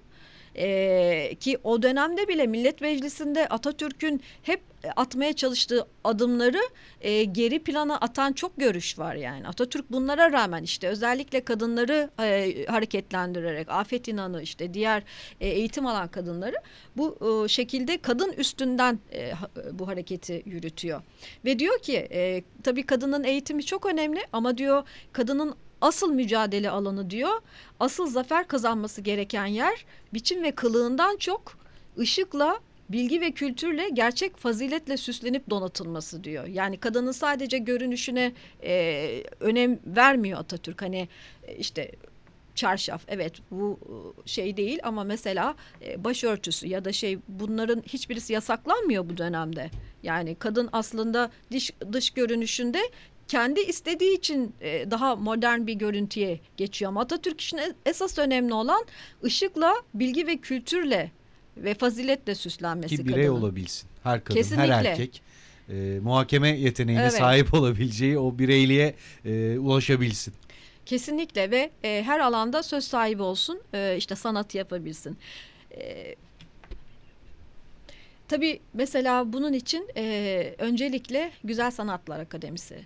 e, 0.57 1.35
ki 1.39 1.57
o 1.63 1.81
dönemde 1.81 2.27
bile 2.27 2.47
Millet 2.47 2.81
Meclisi'nde 2.81 3.47
Atatürk'ün 3.47 4.21
hep 4.43 4.61
atmaya 4.95 5.33
çalıştığı 5.33 5.87
adımları 6.03 6.61
e, 7.01 7.23
geri 7.23 7.59
plana 7.59 7.97
atan 7.97 8.33
çok 8.33 8.57
görüş 8.57 8.99
var 8.99 9.15
yani. 9.15 9.47
Atatürk 9.47 9.91
bunlara 9.91 10.31
rağmen 10.31 10.63
işte 10.63 10.87
özellikle 10.87 11.41
kadınları 11.41 12.09
e, 12.19 12.65
hareketlendirerek 12.65 13.69
Afet 13.69 14.07
İnan'ı 14.07 14.41
işte 14.41 14.73
diğer 14.73 15.03
e, 15.41 15.47
eğitim 15.47 15.85
alan 15.85 16.07
kadınları 16.07 16.55
bu 16.97 17.17
e, 17.45 17.47
şekilde 17.47 17.97
kadın 17.97 18.31
üstünden 18.31 18.99
e, 19.11 19.31
ha- 19.31 19.49
bu 19.71 19.87
hareketi 19.87 20.43
yürütüyor. 20.45 21.01
Ve 21.45 21.59
diyor 21.59 21.79
ki 21.79 22.07
e, 22.11 22.43
tabii 22.63 22.85
kadının 22.85 23.23
eğitimi 23.23 23.63
çok 23.65 23.85
önemli 23.85 24.19
ama 24.33 24.57
diyor 24.57 24.83
kadının 25.13 25.55
asıl 25.85 26.11
mücadele 26.11 26.69
alanı 26.69 27.09
diyor 27.09 27.41
asıl 27.79 28.07
zafer 28.07 28.47
kazanması 28.47 29.01
gereken 29.01 29.45
yer 29.45 29.85
biçim 30.13 30.43
ve 30.43 30.51
kılığından 30.51 31.17
çok 31.17 31.57
ışıkla 31.99 32.59
bilgi 32.89 33.21
ve 33.21 33.31
kültürle 33.31 33.89
gerçek 33.89 34.37
faziletle 34.37 34.97
süslenip 34.97 35.49
donatılması 35.49 36.23
diyor. 36.23 36.47
Yani 36.47 36.77
kadının 36.77 37.11
sadece 37.11 37.57
görünüşüne 37.57 38.33
e, 38.63 39.23
önem 39.39 39.79
vermiyor 39.85 40.39
Atatürk. 40.39 40.81
Hani 40.81 41.07
e, 41.43 41.55
işte 41.55 41.91
çarşaf 42.55 43.01
evet 43.07 43.33
bu 43.51 43.79
e, 44.25 44.27
şey 44.27 44.57
değil 44.57 44.79
ama 44.83 45.03
mesela 45.03 45.55
e, 45.81 46.03
başörtüsü 46.03 46.67
ya 46.67 46.85
da 46.85 46.91
şey 46.91 47.19
bunların 47.27 47.81
hiçbirisi 47.81 48.33
yasaklanmıyor 48.33 49.09
bu 49.09 49.17
dönemde. 49.17 49.69
Yani 50.03 50.35
kadın 50.35 50.69
aslında 50.71 51.31
dış, 51.51 51.71
dış 51.91 52.09
görünüşünde 52.09 52.79
kendi 53.27 53.59
istediği 53.61 54.17
için 54.17 54.53
e, 54.61 54.91
daha 54.91 55.15
modern 55.15 55.67
bir 55.67 55.73
görüntüye 55.73 56.39
geçiyor. 56.57 56.89
Ama 56.89 57.01
Atatürk 57.01 57.41
için 57.41 57.59
esas 57.85 58.17
önemli 58.19 58.53
olan 58.53 58.85
ışıkla, 59.23 59.73
bilgi 59.93 60.27
ve 60.27 60.37
kültürle 60.37 61.11
ve 61.57 61.73
faziletle 61.73 62.35
süslenmesi 62.35 62.97
Ki 62.97 63.05
birey 63.07 63.23
kadının. 63.25 63.41
olabilsin. 63.41 63.89
Her 64.03 64.23
kadın, 64.23 64.39
Kesinlikle. 64.39 64.73
her 64.73 64.85
erkek 64.85 65.21
e, 65.69 65.99
muhakeme 66.03 66.49
yeteneğine 66.49 67.01
Evet. 67.01 67.13
sahip 67.13 67.53
olabileceği 67.53 68.17
o 68.19 68.39
bireyliğe 68.39 68.95
e, 69.25 69.57
ulaşabilsin. 69.59 70.33
Kesinlikle 70.85 71.51
ve 71.51 71.69
e, 71.83 72.03
her 72.05 72.19
alanda 72.19 72.63
söz 72.63 72.83
sahibi 72.83 73.21
olsun, 73.21 73.61
e, 73.73 73.95
işte 73.97 74.15
sanat 74.15 74.55
yapabilsin. 74.55 75.17
E, 75.71 76.15
tabii 78.27 78.59
mesela 78.73 79.33
bunun 79.33 79.53
için 79.53 79.89
e, 79.97 80.55
öncelikle 80.57 81.31
Güzel 81.43 81.71
Sanatlar 81.71 82.19
Akademisi. 82.19 82.79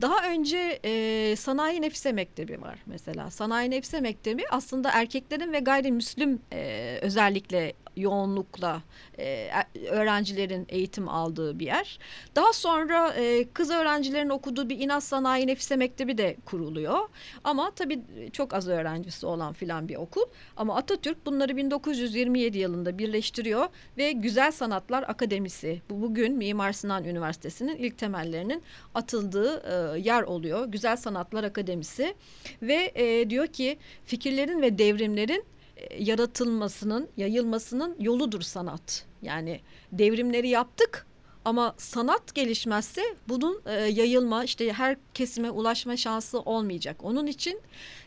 Daha 0.00 0.30
önce 0.30 0.80
e, 0.84 1.36
Sanayi 1.36 1.82
Nefise 1.82 2.12
Mektebi 2.12 2.62
var 2.62 2.78
mesela. 2.86 3.30
Sanayi 3.30 3.70
Nefise 3.70 4.00
Mektebi 4.00 4.44
aslında 4.50 4.90
erkeklerin 4.92 5.52
ve 5.52 5.58
gayrimüslim 5.58 6.40
e, 6.52 6.98
özellikle 7.02 7.72
yoğunlukla 7.96 8.82
e, 9.18 9.24
er- 9.24 9.88
öğrencilerin 9.90 10.66
eğitim 10.68 11.08
aldığı 11.08 11.58
bir 11.58 11.66
yer. 11.66 11.98
Daha 12.36 12.52
sonra 12.52 13.12
e, 13.14 13.48
kız 13.52 13.70
öğrencilerin 13.70 14.28
okuduğu 14.28 14.68
bir 14.68 14.78
İnat 14.78 15.02
Sanayi 15.04 15.46
Nefise 15.46 15.76
Mektebi 15.76 16.18
de 16.18 16.36
kuruluyor. 16.44 16.98
Ama 17.44 17.70
tabii 17.70 18.00
çok 18.32 18.54
az 18.54 18.68
öğrencisi 18.68 19.26
olan 19.26 19.52
filan 19.52 19.88
bir 19.88 19.96
okul. 19.96 20.22
Ama 20.56 20.76
Atatürk 20.76 21.26
bunları 21.26 21.56
1927 21.56 22.58
yılında 22.58 22.98
birleştiriyor 22.98 23.68
ve 23.98 24.12
Güzel 24.12 24.52
Sanatlar 24.52 25.02
Akademisi 25.02 25.82
bu 25.90 26.02
bugün 26.02 26.36
Mimar 26.36 26.72
Sinan 26.72 27.04
Üniversitesi'nin 27.04 27.76
ilk 27.76 27.98
temellerinin 27.98 28.62
atıldığı 28.94 29.56
e, 29.56 29.85
yer 29.94 30.22
oluyor. 30.22 30.66
Güzel 30.66 30.96
Sanatlar 30.96 31.44
Akademisi 31.44 32.14
ve 32.62 32.92
e, 32.94 33.30
diyor 33.30 33.46
ki 33.46 33.78
fikirlerin 34.04 34.62
ve 34.62 34.78
devrimlerin 34.78 35.44
e, 35.76 36.02
yaratılmasının, 36.02 37.08
yayılmasının 37.16 37.96
yoludur 38.00 38.40
sanat. 38.40 39.06
Yani 39.22 39.60
devrimleri 39.92 40.48
yaptık 40.48 41.06
ama 41.46 41.74
sanat 41.78 42.34
gelişmezse 42.34 43.02
bunun 43.28 43.62
e, 43.66 43.72
yayılma 43.72 44.44
işte 44.44 44.72
her 44.72 44.96
kesime 45.14 45.50
ulaşma 45.50 45.96
şansı 45.96 46.40
olmayacak. 46.40 47.04
Onun 47.04 47.26
için 47.26 47.60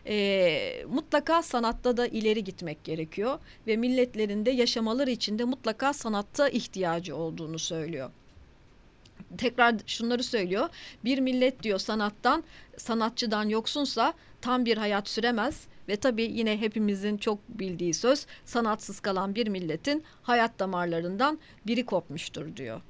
e, 0.07 0.85
mutlaka 0.87 1.43
sanatta 1.43 1.97
da 1.97 2.07
ileri 2.07 2.43
gitmek 2.43 2.83
gerekiyor 2.83 3.39
ve 3.67 3.77
milletlerin 3.77 4.45
de 4.45 4.51
yaşamaları 4.51 5.11
için 5.11 5.39
de 5.39 5.43
mutlaka 5.43 5.93
sanatta 5.93 6.49
ihtiyacı 6.49 7.15
olduğunu 7.15 7.59
söylüyor. 7.59 8.11
Tekrar 9.37 9.75
şunları 9.85 10.23
söylüyor. 10.23 10.69
Bir 11.05 11.19
millet 11.19 11.63
diyor 11.63 11.79
sanattan, 11.79 12.43
sanatçıdan 12.77 13.49
yoksunsa 13.49 14.13
tam 14.41 14.65
bir 14.65 14.77
hayat 14.77 15.09
süremez 15.09 15.67
ve 15.87 15.95
tabii 15.95 16.23
yine 16.23 16.61
hepimizin 16.61 17.17
çok 17.17 17.39
bildiği 17.49 17.93
söz 17.93 18.25
sanatsız 18.45 18.99
kalan 18.99 19.35
bir 19.35 19.47
milletin 19.47 20.03
hayat 20.21 20.59
damarlarından 20.59 21.39
biri 21.67 21.85
kopmuştur 21.85 22.55
diyor. 22.55 22.81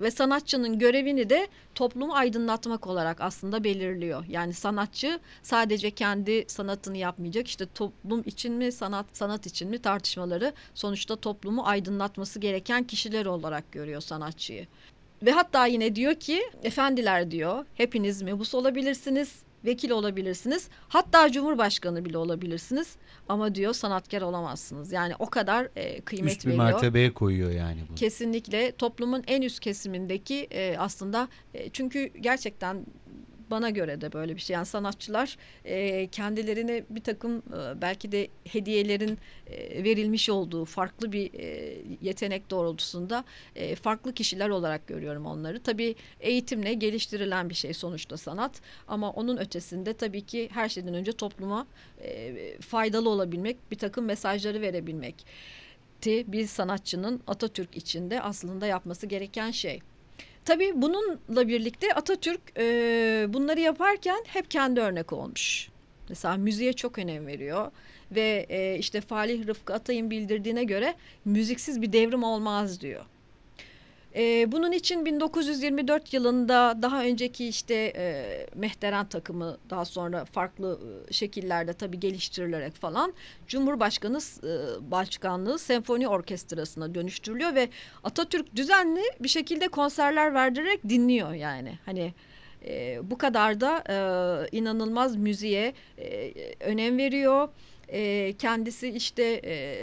Ve 0.00 0.10
sanatçının 0.10 0.78
görevini 0.78 1.30
de 1.30 1.48
toplumu 1.74 2.14
aydınlatmak 2.14 2.86
olarak 2.86 3.20
aslında 3.20 3.64
belirliyor. 3.64 4.24
Yani 4.28 4.54
sanatçı 4.54 5.20
sadece 5.42 5.90
kendi 5.90 6.44
sanatını 6.48 6.96
yapmayacak. 6.96 7.48
İşte 7.48 7.66
toplum 7.74 8.22
için 8.26 8.52
mi 8.52 8.72
sanat 8.72 9.06
sanat 9.12 9.46
için 9.46 9.70
mi 9.70 9.78
tartışmaları 9.78 10.52
sonuçta 10.74 11.16
toplumu 11.16 11.66
aydınlatması 11.66 12.38
gereken 12.38 12.84
kişiler 12.84 13.26
olarak 13.26 13.72
görüyor 13.72 14.00
sanatçıyı. 14.00 14.66
Ve 15.22 15.30
hatta 15.30 15.66
yine 15.66 15.94
diyor 15.94 16.14
ki 16.14 16.42
efendiler 16.62 17.30
diyor 17.30 17.64
hepiniz 17.74 18.22
mebus 18.22 18.54
olabilirsiniz 18.54 19.42
vekil 19.64 19.90
olabilirsiniz. 19.90 20.68
Hatta 20.88 21.32
cumhurbaşkanı 21.32 22.04
bile 22.04 22.18
olabilirsiniz. 22.18 22.96
Ama 23.28 23.54
diyor 23.54 23.72
sanatkar 23.72 24.22
olamazsınız. 24.22 24.92
Yani 24.92 25.14
o 25.18 25.26
kadar 25.30 25.68
e, 25.76 26.00
kıymet 26.00 26.32
Üst 26.32 26.46
bir 26.46 26.50
veriyor. 26.50 26.64
mertebeye 26.64 27.14
koyuyor 27.14 27.50
yani 27.50 27.78
bunu. 27.88 27.96
Kesinlikle 27.96 28.72
toplumun 28.72 29.24
en 29.26 29.42
üst 29.42 29.60
kesimindeki 29.60 30.46
e, 30.50 30.76
aslında 30.78 31.28
e, 31.54 31.70
çünkü 31.70 32.06
gerçekten 32.20 32.86
bana 33.50 33.70
göre 33.70 34.00
de 34.00 34.12
böyle 34.12 34.36
bir 34.36 34.40
şey. 34.40 34.54
Yani 34.54 34.66
sanatçılar 34.66 35.36
e, 35.64 36.06
kendilerine 36.06 36.84
bir 36.90 37.02
takım 37.02 37.36
e, 37.36 37.80
belki 37.82 38.12
de 38.12 38.28
hediyelerin 38.44 39.18
e, 39.46 39.84
verilmiş 39.84 40.30
olduğu 40.30 40.64
farklı 40.64 41.12
bir 41.12 41.34
e, 41.34 41.76
yetenek 42.02 42.50
doğrultusunda 42.50 43.24
e, 43.56 43.74
farklı 43.74 44.12
kişiler 44.14 44.48
olarak 44.48 44.86
görüyorum 44.86 45.26
onları. 45.26 45.62
Tabii 45.62 45.94
eğitimle 46.20 46.74
geliştirilen 46.74 47.50
bir 47.50 47.54
şey 47.54 47.74
sonuçta 47.74 48.16
sanat 48.16 48.60
ama 48.88 49.10
onun 49.10 49.36
ötesinde 49.36 49.94
tabii 49.94 50.22
ki 50.22 50.48
her 50.52 50.68
şeyden 50.68 50.94
önce 50.94 51.12
topluma 51.12 51.66
e, 52.02 52.60
faydalı 52.60 53.10
olabilmek, 53.10 53.70
bir 53.70 53.78
takım 53.78 54.04
mesajları 54.04 54.60
verebilmek 54.60 55.14
bir 56.06 56.46
sanatçının 56.46 57.20
Atatürk 57.26 57.76
içinde 57.76 58.22
aslında 58.22 58.66
yapması 58.66 59.06
gereken 59.06 59.50
şey. 59.50 59.80
Tabii 60.48 60.82
bununla 60.82 61.48
birlikte 61.48 61.94
Atatürk 61.94 62.40
e, 62.58 63.26
bunları 63.28 63.60
yaparken 63.60 64.24
hep 64.26 64.50
kendi 64.50 64.80
örnek 64.80 65.12
olmuş. 65.12 65.68
Mesela 66.08 66.36
müziğe 66.36 66.72
çok 66.72 66.98
önem 66.98 67.26
veriyor 67.26 67.70
ve 68.10 68.46
e, 68.48 68.78
işte 68.78 69.00
Falih 69.00 69.46
Rıfkı 69.46 69.74
Atay'ın 69.74 70.10
bildirdiğine 70.10 70.64
göre 70.64 70.94
müziksiz 71.24 71.82
bir 71.82 71.92
devrim 71.92 72.22
olmaz 72.22 72.80
diyor. 72.80 73.04
E, 74.18 74.52
bunun 74.52 74.72
için 74.72 75.04
1924 75.04 76.12
yılında 76.12 76.78
daha 76.82 77.02
önceki 77.02 77.48
işte 77.48 77.74
e, 77.96 78.46
Mehteren 78.54 79.08
takımı 79.08 79.58
daha 79.70 79.84
sonra 79.84 80.24
farklı 80.24 80.80
e, 81.08 81.12
şekillerde 81.12 81.72
tabii 81.72 82.00
geliştirilerek 82.00 82.74
falan 82.74 83.14
Cumhurbaşkanı 83.46 84.18
e, 84.18 84.90
Başkanlığı 84.90 85.58
Senfoni 85.58 86.08
Orkestrası'na 86.08 86.94
dönüştürülüyor 86.94 87.54
ve 87.54 87.68
Atatürk 88.04 88.56
düzenli 88.56 89.02
bir 89.20 89.28
şekilde 89.28 89.68
konserler 89.68 90.34
verdirerek 90.34 90.88
dinliyor 90.88 91.32
yani. 91.32 91.78
Hani 91.86 92.14
e, 92.66 92.98
bu 93.10 93.18
kadar 93.18 93.60
da 93.60 93.84
e, 93.88 94.56
inanılmaz 94.56 95.16
müziğe 95.16 95.74
e, 95.98 96.32
önem 96.60 96.98
veriyor. 96.98 97.48
E, 97.88 98.32
kendisi 98.38 98.88
işte 98.88 99.40
e, 99.44 99.78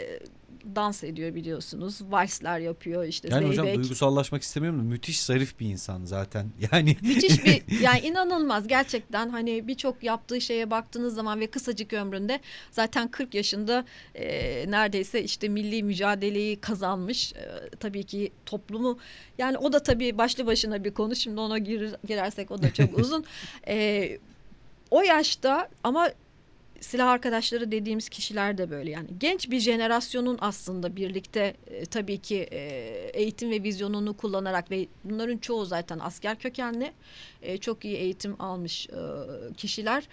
dans 0.74 1.04
ediyor 1.04 1.34
biliyorsunuz. 1.34 2.00
Valsler 2.10 2.58
yapıyor 2.58 3.04
işte 3.04 3.28
Yani 3.30 3.46
hocam 3.46 3.66
Zeybek. 3.66 3.82
duygusallaşmak 3.82 4.42
istemiyorum 4.42 4.78
da 4.78 4.82
müthiş 4.82 5.20
zarif 5.22 5.60
bir 5.60 5.66
insan 5.66 6.04
zaten. 6.04 6.46
Yani 6.72 6.96
Müthiş 7.02 7.44
bir 7.44 7.80
yani 7.80 8.00
inanılmaz 8.00 8.68
gerçekten 8.68 9.28
hani 9.28 9.68
birçok 9.68 10.02
yaptığı 10.02 10.40
şeye 10.40 10.70
baktığınız 10.70 11.14
zaman 11.14 11.40
ve 11.40 11.46
kısacık 11.46 11.92
ömründe 11.92 12.40
zaten 12.70 13.08
40 13.08 13.34
yaşında 13.34 13.84
e, 14.14 14.24
neredeyse 14.70 15.22
işte 15.22 15.48
milli 15.48 15.82
mücadeleyi 15.82 16.60
kazanmış. 16.60 17.32
E, 17.32 17.70
tabii 17.80 18.04
ki 18.04 18.32
toplumu 18.46 18.98
yani 19.38 19.58
o 19.58 19.72
da 19.72 19.82
tabii 19.82 20.18
başlı 20.18 20.46
başına 20.46 20.84
bir 20.84 20.94
konu 20.94 21.16
şimdi 21.16 21.40
ona 21.40 21.58
gir, 21.58 21.90
girersek 22.06 22.50
o 22.50 22.62
da 22.62 22.72
çok 22.72 22.98
uzun. 22.98 23.24
E, 23.68 24.18
o 24.90 25.02
yaşta 25.02 25.68
ama 25.84 26.10
silah 26.80 27.08
arkadaşları 27.08 27.72
dediğimiz 27.72 28.08
kişiler 28.08 28.58
de 28.58 28.70
böyle 28.70 28.90
yani 28.90 29.08
genç 29.18 29.50
bir 29.50 29.60
jenerasyonun 29.60 30.38
aslında 30.40 30.96
birlikte 30.96 31.54
e, 31.66 31.86
tabii 31.86 32.18
ki 32.18 32.48
e, 32.50 32.58
eğitim 33.14 33.50
ve 33.50 33.62
vizyonunu 33.62 34.16
kullanarak 34.16 34.70
ve 34.70 34.86
bunların 35.04 35.38
çoğu 35.38 35.64
zaten 35.64 35.98
asker 35.98 36.38
kökenli 36.38 36.92
e, 37.42 37.58
çok 37.58 37.84
iyi 37.84 37.96
eğitim 37.96 38.42
almış 38.42 38.88
e, 38.88 38.94
kişiler 39.56 40.08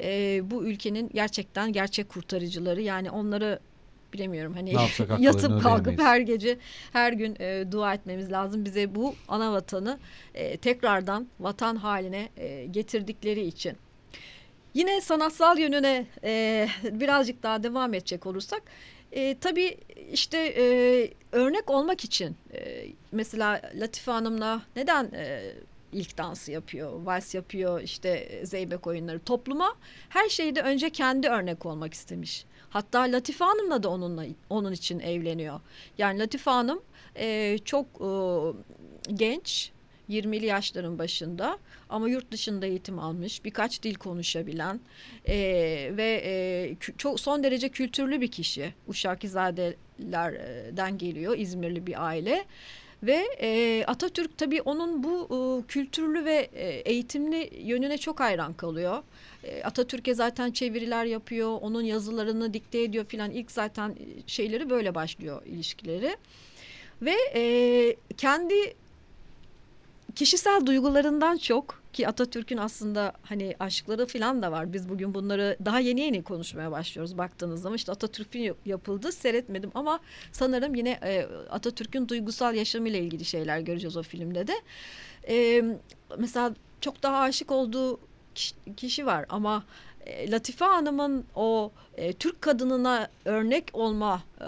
e, 0.00 0.40
bu 0.50 0.64
ülkenin 0.64 1.10
gerçekten 1.14 1.72
gerçek 1.72 2.08
kurtarıcıları 2.08 2.82
yani 2.82 3.10
onları 3.10 3.58
bilemiyorum 4.12 4.52
hani 4.54 4.74
yapsak 4.74 5.20
yatıp 5.20 5.62
kalkıp 5.62 5.86
ödeyemeyiz. 5.86 6.04
her 6.04 6.20
gece 6.20 6.58
her 6.92 7.12
gün 7.12 7.36
e, 7.40 7.72
dua 7.72 7.94
etmemiz 7.94 8.32
lazım 8.32 8.64
bize 8.64 8.94
bu 8.94 9.14
ana 9.28 9.52
vatanı 9.52 9.98
e, 10.34 10.56
tekrardan 10.56 11.28
vatan 11.40 11.76
haline 11.76 12.28
e, 12.36 12.66
getirdikleri 12.66 13.46
için. 13.46 13.76
Yine 14.74 15.00
sanatsal 15.00 15.58
yönüne 15.58 16.06
e, 16.24 16.68
birazcık 16.82 17.42
daha 17.42 17.62
devam 17.62 17.94
edecek 17.94 18.26
olursak 18.26 18.62
e, 19.12 19.38
tabii 19.38 19.78
işte 20.12 20.38
e, 20.38 20.64
örnek 21.32 21.70
olmak 21.70 22.04
için 22.04 22.36
e, 22.54 22.86
mesela 23.12 23.62
Latife 23.74 24.10
Hanım'la 24.12 24.62
neden 24.76 25.04
e, 25.14 25.52
ilk 25.92 26.18
dansı 26.18 26.52
yapıyor, 26.52 26.92
vals 27.02 27.34
yapıyor, 27.34 27.80
işte 27.80 28.08
e, 28.08 28.46
zeybek 28.46 28.86
oyunları 28.86 29.18
topluma 29.18 29.74
her 30.08 30.28
şeyde 30.28 30.62
önce 30.62 30.90
kendi 30.90 31.28
örnek 31.28 31.66
olmak 31.66 31.94
istemiş. 31.94 32.44
Hatta 32.70 33.00
Latife 33.00 33.44
Hanım'la 33.44 33.82
da 33.82 33.88
onunla 33.88 34.24
onun 34.50 34.72
için 34.72 35.00
evleniyor. 35.00 35.60
Yani 35.98 36.18
Latife 36.18 36.50
Hanım 36.50 36.82
e, 37.16 37.58
çok 37.58 37.86
e, 37.86 38.10
genç, 39.14 39.72
20'li 40.10 40.46
yaşların 40.46 40.98
başında 40.98 41.58
ama 41.88 42.08
yurt 42.08 42.30
dışında 42.30 42.66
eğitim 42.66 42.98
almış, 42.98 43.44
birkaç 43.44 43.82
dil 43.82 43.94
konuşabilen 43.94 44.80
e, 45.28 45.36
ve 45.96 46.22
e, 46.24 46.76
çok 46.98 47.20
son 47.20 47.42
derece 47.42 47.68
kültürlü 47.68 48.20
bir 48.20 48.30
kişi. 48.30 48.74
Uşakizadelerden 48.86 50.98
geliyor, 50.98 51.38
İzmirli 51.38 51.86
bir 51.86 52.06
aile. 52.06 52.44
Ve 53.02 53.28
e, 53.40 53.84
Atatürk 53.86 54.38
tabii 54.38 54.62
onun 54.62 55.02
bu 55.02 55.24
e, 55.24 55.66
kültürlü 55.66 56.24
ve 56.24 56.50
e, 56.52 56.68
eğitimli 56.68 57.50
yönüne 57.62 57.98
çok 57.98 58.20
hayran 58.20 58.54
kalıyor. 58.54 59.02
E, 59.44 59.62
Atatürk'e 59.62 60.14
zaten 60.14 60.50
çeviriler 60.50 61.04
yapıyor, 61.04 61.58
onun 61.60 61.82
yazılarını 61.82 62.54
dikte 62.54 62.82
ediyor 62.82 63.04
filan. 63.04 63.30
İlk 63.30 63.50
zaten 63.50 63.96
şeyleri 64.26 64.70
böyle 64.70 64.94
başlıyor 64.94 65.42
ilişkileri. 65.46 66.16
Ve 67.02 67.14
e, 67.34 67.96
kendi 68.16 68.74
kişisel 70.18 70.66
duygularından 70.66 71.36
çok 71.36 71.82
ki 71.92 72.08
Atatürk'ün 72.08 72.56
aslında 72.56 73.12
hani 73.22 73.56
aşkları 73.60 74.06
falan 74.06 74.42
da 74.42 74.52
var. 74.52 74.72
Biz 74.72 74.88
bugün 74.88 75.14
bunları 75.14 75.56
daha 75.64 75.80
yeni 75.80 76.00
yeni 76.00 76.22
konuşmaya 76.22 76.70
başlıyoruz 76.70 77.18
baktığınız 77.18 77.62
zaman. 77.62 77.76
işte 77.76 77.92
Atatürk 77.92 78.32
film 78.32 78.56
yapıldı 78.66 79.12
seyretmedim 79.12 79.70
ama 79.74 80.00
sanırım 80.32 80.74
yine 80.74 80.90
e, 80.90 81.26
Atatürk'ün 81.50 82.08
duygusal 82.08 82.54
yaşamıyla 82.54 82.98
ilgili 82.98 83.24
şeyler 83.24 83.60
göreceğiz 83.60 83.96
o 83.96 84.02
filmde 84.02 84.46
de. 84.46 84.54
E, 85.28 85.64
mesela 86.18 86.54
çok 86.80 87.02
daha 87.02 87.18
aşık 87.18 87.50
olduğu 87.50 88.00
kişi, 88.76 89.06
var 89.06 89.26
ama 89.28 89.64
Latife 90.28 90.64
Hanım'ın 90.64 91.24
o 91.34 91.72
e, 91.96 92.12
Türk 92.12 92.42
kadınına 92.42 93.08
örnek 93.24 93.64
olma 93.72 94.22
e, 94.40 94.46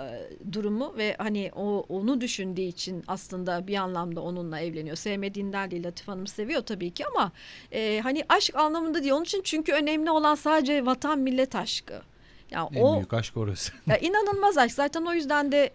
durumu 0.52 0.94
ve 0.96 1.14
hani 1.18 1.50
o 1.56 1.86
onu 1.88 2.20
düşündüğü 2.20 2.60
için 2.60 3.04
aslında 3.06 3.66
bir 3.66 3.76
anlamda 3.76 4.20
onunla 4.20 4.60
evleniyor. 4.60 4.96
Sevmediğinden 4.96 5.70
değil 5.70 5.84
Latife 5.84 6.12
Hanım 6.12 6.26
seviyor 6.26 6.62
tabii 6.62 6.90
ki 6.90 7.06
ama 7.06 7.32
e, 7.72 8.00
hani 8.02 8.24
aşk 8.28 8.54
anlamında 8.56 9.02
değil. 9.02 9.12
Onun 9.12 9.24
için 9.24 9.42
çünkü 9.44 9.72
önemli 9.72 10.10
olan 10.10 10.34
sadece 10.34 10.86
vatan 10.86 11.18
millet 11.18 11.54
aşkı. 11.54 12.02
Yani 12.50 12.68
en 12.74 12.82
o 12.82 12.96
büyük 12.96 13.14
aşk 13.14 13.36
orası. 13.36 13.72
ya 13.86 13.96
inanılmaz 13.96 14.58
aşk. 14.58 14.74
Zaten 14.74 15.04
o 15.04 15.14
yüzden 15.14 15.52
de 15.52 15.70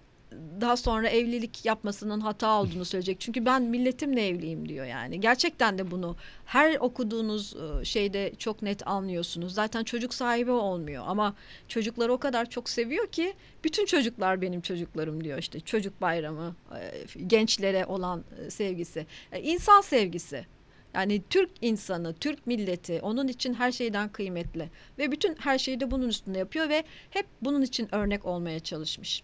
daha 0.62 0.78
sonra 0.78 1.10
evlilik 1.10 1.66
yapmasının 1.66 2.20
hata 2.20 2.62
olduğunu 2.62 2.86
söyleyecek. 2.86 3.20
Çünkü 3.20 3.46
ben 3.46 3.62
milletimle 3.62 4.28
evliyim 4.28 4.70
diyor 4.70 4.86
yani. 4.86 5.20
Gerçekten 5.20 5.78
de 5.78 5.92
bunu 5.92 6.16
her 6.46 6.76
okuduğunuz 6.80 7.56
e, 7.56 7.86
şeyde 7.86 8.34
çok 8.38 8.62
net 8.62 8.88
anlıyorsunuz. 8.88 9.54
Zaten 9.54 9.84
çocuk 9.84 10.14
sahibi 10.14 10.52
olmuyor 10.52 11.04
ama 11.08 11.36
çocukları 11.68 12.14
o 12.14 12.18
kadar 12.18 12.50
çok 12.50 12.70
seviyor 12.70 13.08
ki 13.08 13.34
bütün 13.64 13.86
çocuklar 13.86 14.42
benim 14.42 14.62
çocuklarım 14.62 15.24
diyor 15.24 15.38
işte. 15.38 15.60
Çocuk 15.60 16.02
bayramı, 16.02 16.56
e, 16.76 17.22
gençlere 17.28 17.86
olan 17.86 18.24
e, 18.46 18.50
sevgisi, 18.50 19.06
insan 19.42 19.82
sevgisi. 19.82 20.46
Yani 20.94 21.22
Türk 21.30 21.50
insanı, 21.62 22.14
Türk 22.14 22.48
milleti 22.48 23.00
onun 23.02 23.28
için 23.28 23.54
her 23.54 23.72
şeyden 23.72 24.10
kıymetli 24.10 24.70
ve 24.98 25.12
bütün 25.12 25.36
her 25.40 25.58
şeyi 25.58 25.80
de 25.80 25.92
bunun 25.92 26.10
üstünde 26.10 26.40
yapıyor 26.40 26.70
ve 26.70 26.84
hep 27.10 27.26
bunun 27.42 27.62
için 27.62 27.96
örnek 27.96 28.26
olmaya 28.26 28.60
çalışmış. 28.60 29.24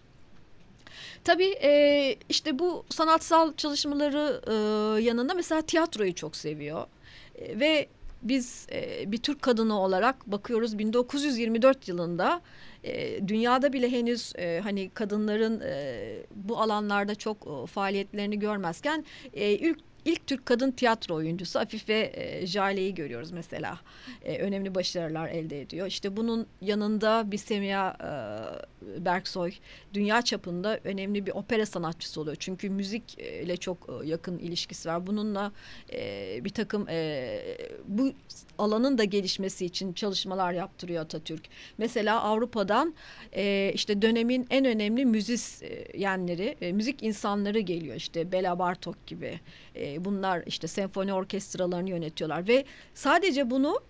Tabii 1.24 1.54
işte 2.28 2.58
bu 2.58 2.84
sanatsal 2.90 3.54
çalışmaları 3.56 4.40
yanında 5.00 5.34
mesela 5.34 5.62
tiyatroyu 5.62 6.14
çok 6.14 6.36
seviyor 6.36 6.86
ve 7.38 7.86
biz 8.22 8.66
bir 9.06 9.18
Türk 9.18 9.42
kadını 9.42 9.80
olarak 9.80 10.26
bakıyoruz 10.26 10.78
1924 10.78 11.88
yılında 11.88 12.40
dünyada 13.28 13.72
bile 13.72 13.92
henüz 13.92 14.32
hani 14.62 14.90
kadınların 14.94 15.62
bu 16.34 16.60
alanlarda 16.60 17.14
çok 17.14 17.68
faaliyetlerini 17.68 18.38
görmezken 18.38 19.04
e, 19.34 19.50
ilk 19.50 19.78
İlk 20.04 20.26
Türk 20.26 20.46
kadın 20.46 20.70
tiyatro 20.70 21.14
oyuncusu 21.14 21.58
Afife 21.58 22.12
e, 22.14 22.46
Jale'yi 22.46 22.94
görüyoruz 22.94 23.32
mesela. 23.32 23.78
E, 24.24 24.38
önemli 24.38 24.74
başarılar 24.74 25.28
elde 25.28 25.60
ediyor. 25.60 25.86
İşte 25.86 26.16
bunun 26.16 26.46
yanında 26.60 27.30
bir 27.30 27.38
Semiha 27.38 27.96
e, 28.00 28.10
Berksoy 28.98 29.52
dünya 29.94 30.22
çapında 30.22 30.80
önemli 30.84 31.26
bir 31.26 31.32
opera 31.32 31.66
sanatçısı 31.66 32.20
oluyor. 32.20 32.36
Çünkü 32.40 32.70
müzik 32.70 33.18
ile 33.18 33.56
çok 33.56 33.88
e, 33.88 34.06
yakın 34.06 34.38
ilişkisi 34.38 34.88
var. 34.88 35.06
Bununla 35.06 35.52
e, 35.92 36.40
bir 36.44 36.50
takım 36.50 36.88
e, 36.88 37.38
bu 37.88 38.12
alanın 38.58 38.98
da 38.98 39.04
gelişmesi 39.04 39.66
için 39.66 39.92
çalışmalar 39.92 40.52
yaptırıyor 40.52 41.02
Atatürk. 41.02 41.48
Mesela 41.78 42.22
Avrupa'dan 42.22 42.94
e, 43.32 43.72
işte 43.74 44.02
dönemin 44.02 44.46
en 44.50 44.64
önemli 44.64 45.06
müzisyenleri, 45.06 46.56
e, 46.60 46.72
müzik 46.72 47.02
insanları 47.02 47.60
geliyor. 47.60 47.96
İşte 47.96 48.32
Bela 48.32 48.58
Bartok 48.58 49.06
gibi. 49.06 49.40
E, 49.76 50.04
bunlar 50.04 50.42
işte 50.46 50.68
senfoni 50.68 51.14
orkestralarını 51.14 51.90
yönetiyorlar 51.90 52.48
ve 52.48 52.64
sadece 52.94 53.50
bunu 53.50 53.80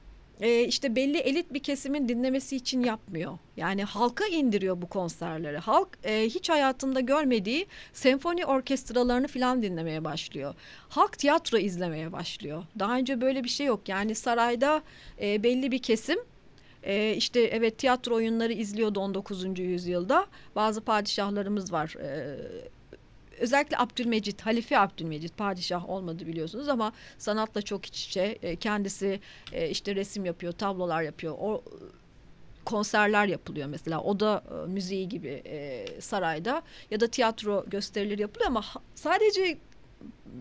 e, 0.42 0.64
işte 0.64 0.96
belli 0.96 1.18
elit 1.18 1.52
bir 1.52 1.59
kesimin 1.59 2.09
dinlemesi 2.09 2.57
için 2.57 2.83
yapmıyor. 2.83 3.38
Yani 3.57 3.85
halka 3.85 4.26
indiriyor 4.26 4.83
bu 4.83 4.88
konserleri. 4.88 5.59
Halk 5.59 5.88
e, 6.05 6.24
hiç 6.24 6.50
hayatında 6.50 7.00
görmediği 7.00 7.66
senfoni 7.92 8.46
orkestralarını 8.46 9.28
falan 9.28 9.62
dinlemeye 9.62 10.05
başlıyor. 10.05 10.55
Halk 10.88 11.18
tiyatro 11.18 11.59
izlemeye 11.59 12.12
başlıyor. 12.12 12.64
Daha 12.78 12.96
önce 12.96 13.20
böyle 13.20 13.44
bir 13.44 13.48
şey 13.48 13.66
yok. 13.66 13.88
Yani 13.88 14.14
sarayda 14.14 14.83
e, 15.20 15.42
belli 15.42 15.72
bir 15.72 15.83
kesim 15.83 16.18
e, 16.83 17.14
işte 17.16 17.40
evet 17.40 17.78
tiyatro 17.78 18.14
oyunları 18.14 18.52
izliyordu 18.52 19.00
19. 19.00 19.59
yüzyılda. 19.59 20.26
Bazı 20.57 20.81
padişahlarımız 20.81 21.72
var. 21.72 21.94
E, 22.02 22.38
özellikle 23.42 23.78
Abdülmecit, 23.78 24.40
Halife 24.40 24.78
Abdülmecit 24.78 25.37
padişah 25.37 25.88
olmadı 25.90 26.26
biliyorsunuz 26.26 26.68
ama 26.68 26.92
sanatla 27.18 27.62
çok 27.62 27.87
iç 27.87 28.07
içe. 28.07 28.38
E, 28.42 28.57
kendisi 28.57 29.20
e, 29.52 29.68
işte 29.68 29.94
resim 29.94 30.24
yapıyor, 30.24 30.52
tablolar 30.52 31.02
yapıyor. 31.02 31.35
O 31.40 31.62
konserler 32.64 33.26
yapılıyor 33.26 33.68
mesela 33.68 34.00
oda 34.00 34.44
e, 34.50 34.66
müziği 34.70 35.09
gibi 35.09 35.42
e, 35.46 35.87
sarayda 36.00 36.62
ya 36.90 37.00
da 37.00 37.07
tiyatro 37.07 37.64
gösterileri 37.66 38.22
yapılıyor 38.22 38.50
ama 38.50 38.64
sadece 38.94 39.59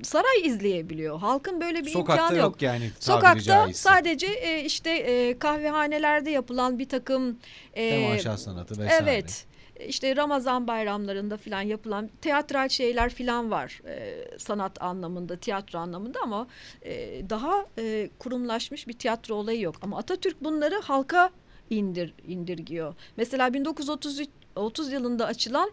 saray 0.04 0.42
izleyebiliyor. 0.46 1.20
Halkın 1.20 1.62
böyle 1.62 1.86
bir 1.86 1.90
Sokakta 1.90 2.24
imkanı 2.24 2.38
yok. 2.38 2.46
yok. 2.46 2.62
yani 2.62 2.92
Sokakta 3.00 3.44
caizse. 3.44 3.82
sadece 3.82 4.28
e, 4.28 4.64
işte 4.66 4.92
e, 4.92 5.40
kahvehanelerde 5.40 6.30
yapılan 6.30 6.80
bir 6.80 6.90
takım 6.90 7.40
e, 7.74 7.90
Temaşa 7.90 8.38
sanatı 8.38 8.80
vesaire. 8.82 9.04
Evet. 9.04 9.46
İşte 9.88 10.16
Ramazan 10.16 10.68
bayramlarında 10.68 11.38
falan 11.38 11.62
yapılan 11.62 12.10
teatral 12.22 12.70
şeyler 12.70 13.10
falan 13.10 13.52
var 13.52 13.82
e, 13.88 14.26
sanat 14.38 14.82
anlamında, 14.82 15.36
tiyatro 15.36 15.80
anlamında 15.80 16.20
ama 16.24 16.48
e, 16.82 17.24
daha 17.30 17.66
e, 17.78 18.10
kurumlaşmış 18.20 18.88
bir 18.88 18.94
tiyatro 18.94 19.36
olayı 19.36 19.62
yok. 19.62 19.76
Ama 19.82 19.98
Atatürk 19.98 20.44
bunları 20.44 20.76
halka 20.76 21.30
indir 21.70 22.14
indirgiyor. 22.28 22.96
Mesela 23.18 23.54
1930 23.54 24.22
30 24.56 24.92
yılında 24.92 25.26
açılan 25.26 25.72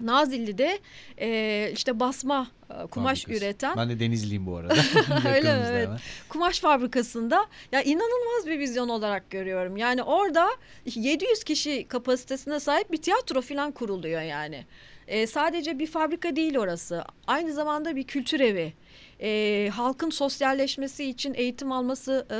Nazilli'de 0.00 0.78
e, 1.20 1.70
işte 1.72 2.00
basma 2.00 2.46
e, 2.70 2.86
kumaş 2.86 3.22
Fabrikası. 3.22 3.44
üreten 3.44 3.76
Ben 3.76 3.88
de 3.88 4.00
Denizliyim 4.00 4.46
bu 4.46 4.56
arada. 4.56 4.74
Öyle 5.34 5.54
mi? 5.54 5.64
Evet. 5.66 5.86
hemen. 5.86 5.98
kumaş 6.28 6.60
fabrikasında 6.60 7.46
ya 7.72 7.82
inanılmaz 7.82 8.46
bir 8.46 8.58
vizyon 8.58 8.88
olarak 8.88 9.30
görüyorum. 9.30 9.76
Yani 9.76 10.02
orada 10.02 10.48
700 10.84 11.44
kişi 11.44 11.88
kapasitesine 11.88 12.60
sahip 12.60 12.92
bir 12.92 13.02
tiyatro 13.02 13.40
falan 13.40 13.72
kuruluyor 13.72 14.22
yani. 14.22 14.64
Ee, 15.08 15.26
sadece 15.26 15.78
bir 15.78 15.86
fabrika 15.86 16.36
değil 16.36 16.58
orası. 16.58 17.04
Aynı 17.26 17.52
zamanda 17.52 17.96
bir 17.96 18.04
kültür 18.04 18.40
evi. 18.40 18.72
Ee, 19.20 19.70
halkın 19.74 20.10
sosyalleşmesi 20.10 21.04
için, 21.04 21.34
eğitim 21.34 21.72
alması 21.72 22.26
e, 22.30 22.38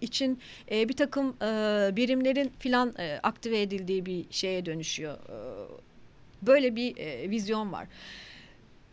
için 0.00 0.38
e, 0.70 0.88
bir 0.88 0.96
takım 0.96 1.36
e, 1.42 1.46
birimlerin 1.96 2.52
filan 2.58 2.94
e, 2.98 3.20
aktive 3.22 3.62
edildiği 3.62 4.06
bir 4.06 4.24
şeye 4.30 4.66
dönüşüyor. 4.66 5.14
Ee, 5.14 5.34
böyle 6.46 6.76
bir 6.76 6.96
e, 6.96 7.30
vizyon 7.30 7.72
var. 7.72 7.86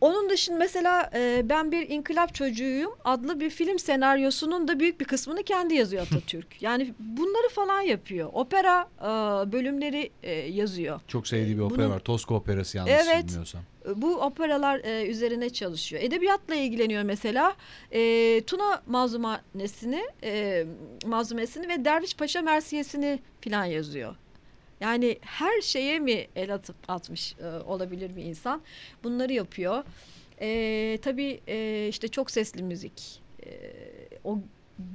Onun 0.00 0.30
dışında 0.30 0.58
mesela 0.58 1.10
e, 1.14 1.42
ben 1.48 1.72
bir 1.72 1.88
inkılap 1.90 2.34
çocuğuyum 2.34 2.90
adlı 3.04 3.40
bir 3.40 3.50
film 3.50 3.78
senaryosunun 3.78 4.68
da 4.68 4.80
büyük 4.80 5.00
bir 5.00 5.04
kısmını 5.04 5.42
kendi 5.42 5.74
yazıyor 5.74 6.02
Atatürk. 6.06 6.62
yani 6.62 6.94
bunları 6.98 7.48
falan 7.48 7.80
yapıyor. 7.80 8.30
Opera 8.32 8.88
e, 9.00 9.06
bölümleri 9.52 10.10
e, 10.22 10.32
yazıyor. 10.32 11.00
Çok 11.08 11.28
sevdiği 11.28 11.56
bir 11.56 11.62
opera 11.62 11.78
Bunun- 11.78 11.90
var. 11.90 11.98
Tosca 11.98 12.34
operası 12.34 12.76
yanlış 12.76 12.92
Evet. 12.92 13.24
bilmiyorsam. 13.28 13.60
E, 13.88 14.02
Bu 14.02 14.14
operalar 14.16 14.80
e, 14.84 15.06
üzerine 15.06 15.50
çalışıyor. 15.50 16.02
Edebiyatla 16.02 16.54
ilgileniyor 16.54 17.02
mesela. 17.02 17.54
E, 17.92 18.40
Tuna 18.46 18.82
Mazlumanesini, 18.86 20.02
e, 20.22 20.64
Mazlumesini 21.06 21.68
ve 21.68 21.84
Derviş 21.84 22.16
Paşa 22.16 22.42
Mersiyesini 22.42 23.18
filan 23.40 23.64
yazıyor. 23.64 24.16
Yani 24.82 25.18
her 25.20 25.60
şeye 25.60 25.98
mi 25.98 26.26
el 26.36 26.54
atıp 26.54 26.76
atmış 26.88 27.34
e, 27.38 27.46
olabilir 27.46 28.16
bir 28.16 28.24
insan? 28.24 28.62
Bunları 29.04 29.32
yapıyor. 29.32 29.84
E, 30.40 30.98
tabii 31.02 31.40
e, 31.48 31.86
işte 31.88 32.08
çok 32.08 32.30
sesli 32.30 32.62
müzik. 32.62 33.22
E, 33.46 33.50
o 34.24 34.38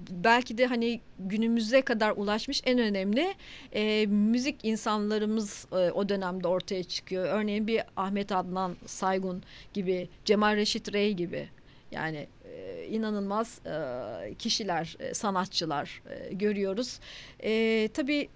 belki 0.10 0.58
de 0.58 0.66
hani 0.66 1.02
günümüze 1.20 1.82
kadar 1.82 2.12
ulaşmış 2.12 2.62
en 2.66 2.80
önemli 2.80 3.34
e, 3.74 4.06
müzik 4.06 4.56
insanlarımız 4.64 5.68
e, 5.72 5.76
o 5.76 6.10
dönemde 6.10 6.48
ortaya 6.48 6.84
çıkıyor. 6.84 7.26
Örneğin 7.26 7.68
bir 7.68 7.82
Ahmet 7.98 8.32
Adnan 8.32 8.76
Saygun 8.86 9.44
gibi, 9.74 10.10
Cemal 10.26 10.56
Reşit 10.56 10.94
Rey 10.94 11.14
gibi. 11.14 11.50
Yani 11.92 12.28
e, 12.46 12.86
inanılmaz 12.88 13.62
e, 13.66 14.34
kişiler, 14.34 14.98
e, 15.00 15.14
sanatçılar 15.14 16.02
e, 16.10 16.34
görüyoruz. 16.34 17.00
E, 17.44 17.90
tabii 17.94 18.30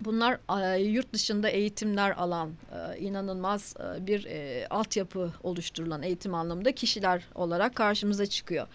bunlar 0.00 0.38
e, 0.74 0.82
yurt 0.82 1.12
dışında 1.12 1.48
eğitimler 1.48 2.10
alan, 2.10 2.50
e, 2.50 2.98
inanılmaz 2.98 3.74
e, 3.80 4.06
bir 4.06 4.26
altyapı 4.70 5.32
oluşturulan 5.42 6.02
eğitim 6.02 6.34
anlamında 6.34 6.72
kişiler 6.72 7.22
olarak 7.34 7.74
karşımıza 7.74 8.26
çıkıyor. 8.26 8.66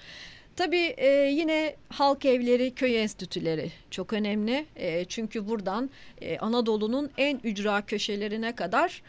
Tabii 0.55 0.95
yine 1.31 1.75
halk 1.89 2.25
evleri, 2.25 2.75
köy 2.75 3.01
enstitüleri 3.01 3.71
çok 3.91 4.13
önemli. 4.13 4.65
Çünkü 5.07 5.47
buradan 5.47 5.89
Anadolu'nun 6.39 7.09
en 7.17 7.39
ücra 7.43 7.85
köşelerine 7.85 8.55
kadar 8.55 9.01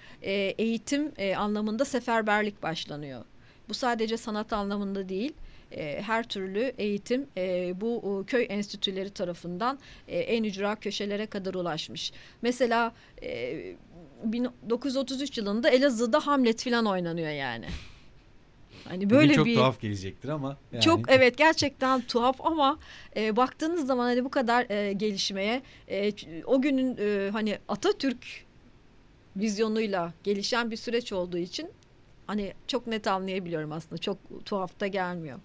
eğitim 0.58 1.12
anlamında 1.36 1.84
seferberlik 1.84 2.62
başlanıyor. 2.62 3.24
Bu 3.68 3.74
sadece 3.74 4.16
sanat 4.16 4.52
anlamında 4.52 5.08
değil, 5.08 5.32
e, 5.72 6.02
her 6.02 6.28
türlü 6.28 6.72
eğitim 6.78 7.26
e, 7.36 7.74
bu 7.80 8.22
e, 8.22 8.26
köy 8.26 8.46
enstitüleri 8.48 9.10
tarafından 9.10 9.78
e, 10.08 10.18
en 10.18 10.44
ücra 10.44 10.76
köşelere 10.76 11.26
kadar 11.26 11.54
ulaşmış. 11.54 12.12
Mesela 12.42 12.92
e, 13.22 13.62
1933 14.24 15.38
yılında 15.38 15.70
Elazığ'da 15.70 16.26
Hamlet 16.26 16.62
filan 16.62 16.86
oynanıyor 16.86 17.30
yani. 17.30 17.66
Hani 18.84 19.04
Bugün 19.04 19.10
böyle 19.10 19.34
çok 19.34 19.46
bir 19.46 19.54
tuhaf 19.54 19.80
gelecektir 19.80 20.28
ama. 20.28 20.56
Yani. 20.72 20.82
çok 20.82 21.00
evet 21.08 21.38
gerçekten 21.38 22.00
tuhaf 22.00 22.40
ama 22.40 22.78
e, 23.16 23.36
baktığınız 23.36 23.86
zaman 23.86 24.04
hani 24.04 24.24
bu 24.24 24.30
kadar 24.30 24.70
e, 24.70 24.92
gelişmeye 24.92 25.62
e, 25.88 26.12
o 26.44 26.62
günün 26.62 26.96
e, 27.00 27.30
hani 27.30 27.58
Atatürk 27.68 28.26
vizyonuyla 29.36 30.12
gelişen 30.24 30.70
bir 30.70 30.76
süreç 30.76 31.12
olduğu 31.12 31.38
için 31.38 31.70
hani 32.30 32.52
çok 32.66 32.86
net 32.86 33.06
anlayabiliyorum 33.06 33.72
aslında 33.72 33.98
çok 33.98 34.18
tuhaf 34.44 34.80
da 34.80 34.86
gelmiyor. 34.86 35.38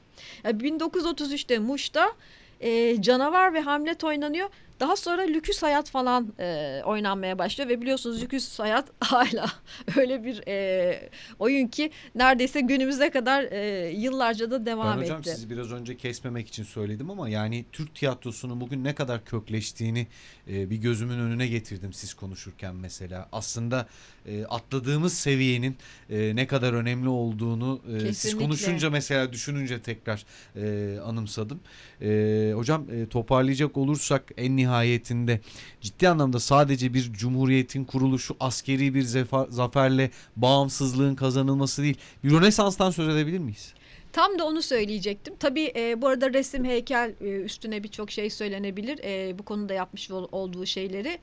Yani 0.44 0.64
1933'te 0.64 1.60
Muş'ta 1.60 2.12
e, 2.60 3.02
Canavar 3.02 3.54
ve 3.54 3.60
Hamlet 3.60 4.04
oynanıyor. 4.04 4.50
Daha 4.80 4.96
sonra 4.96 5.22
Lüküs 5.22 5.64
Hayat 5.64 5.90
falan 5.90 6.34
e, 6.40 6.82
oynanmaya 6.86 7.40
başlıyor 7.40 7.70
ve 7.70 7.82
biliyorsunuz 7.82 8.22
Lüküs 8.22 8.60
Hayat 8.60 8.90
hala 9.00 9.52
öyle 9.98 10.24
bir 10.24 10.48
e, 10.48 11.10
oyun 11.40 11.68
ki 11.68 11.92
neredeyse 12.16 12.62
günümüze 12.62 13.10
kadar 13.10 13.44
e, 13.44 13.90
yıllarca 13.90 14.52
da 14.52 14.66
devam 14.66 14.98
Ben 14.98 15.04
hocam 15.04 15.20
etti. 15.20 15.30
sizi 15.30 15.50
biraz 15.50 15.72
önce 15.72 15.98
kesmemek 15.98 16.48
için 16.48 16.64
söyledim 16.64 17.10
ama 17.10 17.30
yani 17.30 17.66
Türk 17.72 17.96
tiyatrosunun 17.96 18.62
bugün 18.62 18.84
ne 18.84 18.96
kadar 18.96 19.26
kökleştiğini 19.26 20.08
e, 20.48 20.70
bir 20.70 20.78
gözümün 20.78 21.20
önüne 21.20 21.48
getirdim 21.48 21.94
siz 21.94 22.14
konuşurken 22.14 22.76
mesela. 22.76 23.30
Aslında 23.32 23.88
e, 24.28 24.46
atladığımız 24.46 25.14
seviyenin 25.14 25.76
e, 26.10 26.36
ne 26.36 26.48
kadar 26.48 26.74
önemli 26.74 27.10
olduğunu 27.10 27.82
e, 28.10 28.14
siz 28.14 28.38
konuşunca 28.38 28.90
mesela 28.90 29.34
düşününce 29.34 29.82
tekrar 29.82 30.26
e, 30.56 31.00
anımsadım. 31.00 31.60
E, 32.02 32.52
hocam 32.56 32.86
e, 32.92 33.06
toparlayacak 33.10 33.78
olursak 33.78 34.24
en 34.38 34.56
nihayetinde 34.58 35.40
ciddi 35.82 36.10
anlamda 36.10 36.40
sadece 36.40 36.94
bir 36.94 37.14
cumhuriyetin 37.14 37.84
kuruluşu 37.86 38.36
askeri 38.40 38.94
bir 38.94 39.04
zefa- 39.04 39.52
zaferle 39.52 40.12
bağımsızlığın 40.36 41.16
kazanılması 41.16 41.84
değil. 41.84 41.98
Bir 42.24 42.32
Rönesans'tan 42.32 42.92
söz 42.92 43.10
edebilir 43.16 43.40
miyiz? 43.40 43.74
Tam 44.12 44.40
da 44.40 44.46
onu 44.46 44.62
söyleyecektim. 44.62 45.34
Tabii 45.40 45.74
e, 45.76 46.02
bu 46.02 46.08
arada 46.08 46.34
resim, 46.34 46.66
heykel 46.66 47.14
e, 47.22 47.26
üstüne 47.42 47.84
birçok 47.84 48.12
şey 48.12 48.30
söylenebilir. 48.30 49.00
E, 49.04 49.40
bu 49.40 49.44
konuda 49.44 49.74
yapmış 49.74 50.12
ol- 50.12 50.28
olduğu 50.32 50.66
şeyleri. 50.66 51.18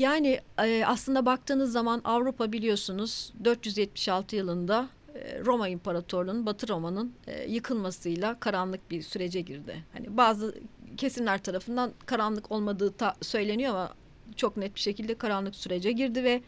Yani 0.00 0.40
e, 0.58 0.84
aslında 0.86 1.26
baktığınız 1.26 1.72
zaman 1.72 2.00
Avrupa 2.04 2.52
biliyorsunuz 2.52 3.32
476 3.44 4.36
yılında 4.36 4.88
e, 5.14 5.40
Roma 5.44 5.68
İmparatorluğu'nun 5.68 6.46
Batı 6.46 6.68
Roma'nın 6.68 7.12
e, 7.26 7.50
yıkılmasıyla 7.50 8.40
karanlık 8.40 8.90
bir 8.90 9.02
sürece 9.02 9.40
girdi. 9.40 9.84
Hani 9.92 10.16
bazı 10.16 10.54
kesimler 10.96 11.42
tarafından 11.42 11.92
karanlık 12.06 12.52
olmadığı 12.52 12.92
ta- 12.92 13.16
söyleniyor 13.22 13.70
ama 13.70 13.94
çok 14.36 14.56
net 14.56 14.74
bir 14.74 14.80
şekilde 14.80 15.14
karanlık 15.14 15.54
sürece 15.54 15.92
girdi 15.92 16.24
ve 16.24 16.42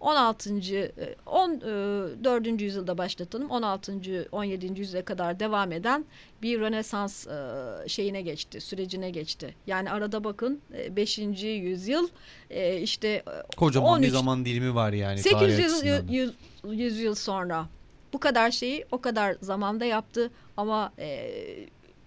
16. 0.00 0.74
e, 0.74 0.92
14. 1.26 2.62
yüzyılda 2.62 2.98
başlatalım. 2.98 3.50
16. 3.50 4.28
17. 4.32 4.80
yüzyıla 4.80 5.04
kadar 5.04 5.40
devam 5.40 5.72
eden 5.72 6.04
bir 6.42 6.60
Rönesans 6.60 7.26
e, 7.26 7.88
şeyine 7.88 8.22
geçti, 8.22 8.60
sürecine 8.60 9.10
geçti. 9.10 9.54
Yani 9.66 9.90
arada 9.90 10.24
bakın 10.24 10.60
5. 10.90 11.18
yüzyıl 11.18 12.08
e, 12.50 12.80
işte 12.80 13.08
e, 13.08 13.22
Kocaman 13.56 14.02
bir 14.02 14.06
13 14.06 14.12
zaman 14.12 14.44
dilimi 14.44 14.74
var 14.74 14.92
yani. 14.92 15.22
tarih 15.22 15.56
800 15.56 15.84
yıl, 15.84 16.08
yüz, 16.08 16.32
yüz 16.64 17.00
yıl 17.00 17.14
sonra 17.14 17.66
bu 18.12 18.20
kadar 18.20 18.50
şeyi 18.50 18.84
o 18.92 19.00
kadar 19.00 19.36
zamanda 19.40 19.84
yaptı 19.84 20.30
ama 20.56 20.92
e, 20.98 21.30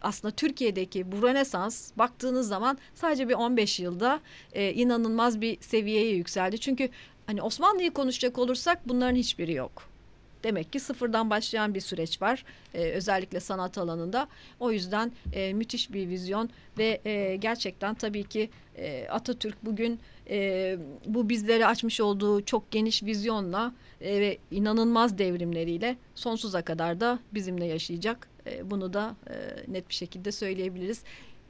aslında 0.01 0.35
Türkiye'deki 0.35 1.11
bu 1.11 1.21
Rönesans 1.21 1.91
baktığınız 1.97 2.47
zaman 2.47 2.77
sadece 2.95 3.29
bir 3.29 3.33
15 3.33 3.79
yılda 3.79 4.19
e, 4.53 4.73
inanılmaz 4.73 5.41
bir 5.41 5.61
seviyeye 5.61 6.15
yükseldi. 6.15 6.59
Çünkü 6.59 6.89
hani 7.29 7.41
Osmanlı'yı 7.41 7.91
konuşacak 7.91 8.37
olursak 8.37 8.87
bunların 8.87 9.15
hiçbiri 9.15 9.53
yok. 9.53 9.89
Demek 10.43 10.73
ki 10.73 10.79
sıfırdan 10.79 11.29
başlayan 11.29 11.73
bir 11.73 11.79
süreç 11.79 12.21
var 12.21 12.45
e, 12.73 12.89
özellikle 12.89 13.39
sanat 13.39 13.77
alanında. 13.77 14.27
O 14.59 14.71
yüzden 14.71 15.11
e, 15.33 15.53
müthiş 15.53 15.93
bir 15.93 16.09
vizyon 16.09 16.49
ve 16.77 17.01
e, 17.05 17.35
gerçekten 17.35 17.95
tabii 17.95 18.23
ki 18.23 18.49
e, 18.77 19.07
Atatürk 19.07 19.65
bugün 19.65 19.99
e, 20.29 20.77
bu 21.05 21.29
bizlere 21.29 21.65
açmış 21.65 22.01
olduğu 22.01 22.45
çok 22.45 22.71
geniş 22.71 23.03
vizyonla 23.03 23.73
e, 24.01 24.19
ve 24.19 24.37
inanılmaz 24.51 25.17
devrimleriyle 25.17 25.97
sonsuza 26.15 26.61
kadar 26.61 26.99
da 26.99 27.19
bizimle 27.33 27.65
yaşayacak. 27.65 28.27
E, 28.47 28.71
bunu 28.71 28.93
da 28.93 29.15
e, 29.29 29.35
net 29.73 29.89
bir 29.89 29.95
şekilde 29.95 30.31
söyleyebiliriz. 30.31 31.03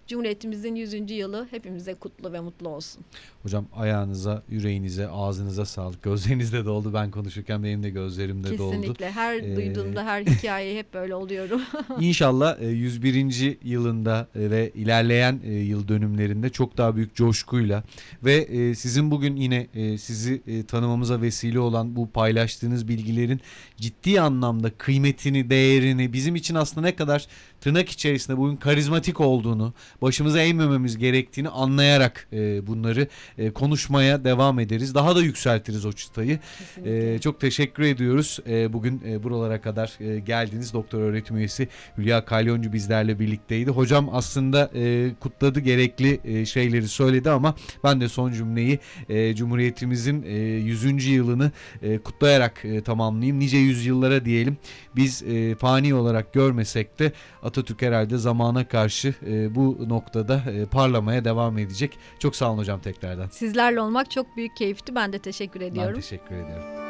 Cumhuriyetimizin 0.09 0.75
100. 0.75 1.11
yılı 1.11 1.47
hepimize 1.51 1.93
kutlu 1.93 2.33
ve 2.33 2.39
mutlu 2.39 2.69
olsun. 2.69 3.01
Hocam 3.43 3.65
ayağınıza, 3.75 4.43
yüreğinize, 4.49 5.07
ağzınıza 5.07 5.65
sağlık. 5.65 6.03
Gözlerinizde 6.03 6.65
de 6.65 6.69
oldu. 6.69 6.93
Ben 6.93 7.11
konuşurken 7.11 7.63
benim 7.63 7.83
de 7.83 7.89
gözlerimde 7.89 8.57
doldu. 8.57 8.71
Kesinlikle. 8.71 9.11
Her 9.11 9.35
Ee, 9.35 9.55
duyduğumda 9.55 10.05
her 10.05 10.25
hikayeyi 10.25 10.77
hep 10.79 10.93
böyle 10.93 11.15
oluyorum. 11.15 11.61
İnşallah 11.99 12.61
e, 12.61 12.67
101. 12.67 13.57
yılında 13.63 14.27
e, 14.35 14.51
ve 14.51 14.71
ilerleyen 14.75 15.39
e, 15.43 15.53
yıl 15.53 15.87
dönümlerinde 15.87 16.49
çok 16.49 16.77
daha 16.77 16.95
büyük 16.95 17.15
coşkuyla 17.15 17.83
ve 18.23 18.35
e, 18.35 18.75
sizin 18.75 19.11
bugün 19.11 19.35
yine 19.35 19.67
e, 19.73 19.97
sizi 19.97 20.41
e, 20.47 20.63
tanımamıza 20.65 21.21
vesile 21.21 21.59
olan 21.59 21.95
bu 21.95 22.09
paylaştığınız 22.09 22.87
bilgilerin 22.87 23.41
ciddi 23.77 24.21
anlamda 24.21 24.69
kıymetini, 24.69 25.49
değerini 25.49 26.13
bizim 26.13 26.35
için 26.35 26.55
aslında 26.55 26.87
ne 26.87 26.95
kadar 26.95 27.27
tırnak 27.61 27.89
içerisinde 27.89 28.37
bugün 28.37 28.55
karizmatik 28.55 29.19
olduğunu, 29.21 29.73
başımıza 30.01 30.39
eğmememiz 30.39 30.97
gerektiğini 30.97 31.49
anlayarak 31.49 32.27
e, 32.33 32.67
bunları 32.67 33.07
e, 33.37 33.51
konuşmaya 33.51 34.23
devam 34.23 34.59
ederiz. 34.59 34.95
Daha 34.95 35.15
da 35.15 35.21
yükseltiriz 35.21 35.85
o 35.85 35.93
çıtayı. 35.93 36.39
Kesinlikle. 36.57 37.13
Ee, 37.13 37.19
çok 37.19 37.39
teşekkür 37.39 37.83
ediyoruz. 37.83 38.39
Ee, 38.47 38.73
bugün 38.73 39.01
e, 39.07 39.23
buralara 39.23 39.61
kadar 39.61 39.97
e, 39.99 40.19
geldiniz. 40.19 40.73
Doktor 40.73 40.99
öğretim 41.01 41.37
üyesi 41.37 41.67
Hülya 41.97 42.25
Kalyoncu 42.25 42.73
bizlerle 42.73 43.19
birlikteydi. 43.19 43.71
Hocam 43.71 44.09
aslında 44.11 44.71
e, 44.75 45.11
kutladı 45.19 45.59
gerekli 45.59 46.19
e, 46.23 46.45
şeyleri 46.45 46.87
söyledi 46.87 47.29
ama 47.29 47.55
ben 47.83 48.01
de 48.01 48.09
son 48.09 48.31
cümleyi 48.31 48.79
e, 49.09 49.35
Cumhuriyetimizin 49.35 50.23
e, 50.23 50.33
100. 50.33 51.05
yılını 51.05 51.51
e, 51.81 51.97
kutlayarak 51.97 52.65
e, 52.65 52.81
tamamlayayım. 52.81 53.39
Nice 53.39 53.57
yüzyıllara 53.57 54.25
diyelim. 54.25 54.57
Biz 54.95 55.23
e, 55.23 55.55
fani 55.55 55.93
olarak 55.93 56.33
görmesek 56.33 56.99
de 56.99 57.11
Atatürk 57.49 57.81
herhalde 57.81 58.17
zamana 58.17 58.67
karşı 58.67 59.13
e, 59.27 59.55
bu 59.55 59.89
noktada 59.89 60.43
e, 60.51 60.65
parlamaya 60.65 61.25
devam 61.25 61.57
edecek. 61.57 61.97
Çok 62.19 62.35
sağ 62.35 62.51
olun 62.51 62.57
hocam 62.57 62.79
tekrardan. 62.79 63.27
Sizlerle 63.27 63.81
olmak 63.81 64.11
çok 64.11 64.37
büyük 64.37 64.55
keyifti. 64.55 64.95
Ben 64.95 65.13
de 65.13 65.19
teşekkür 65.19 65.61
ediyorum. 65.61 65.93
Ben 65.95 66.01
teşekkür 66.01 66.35
ediyorum. 66.35 66.88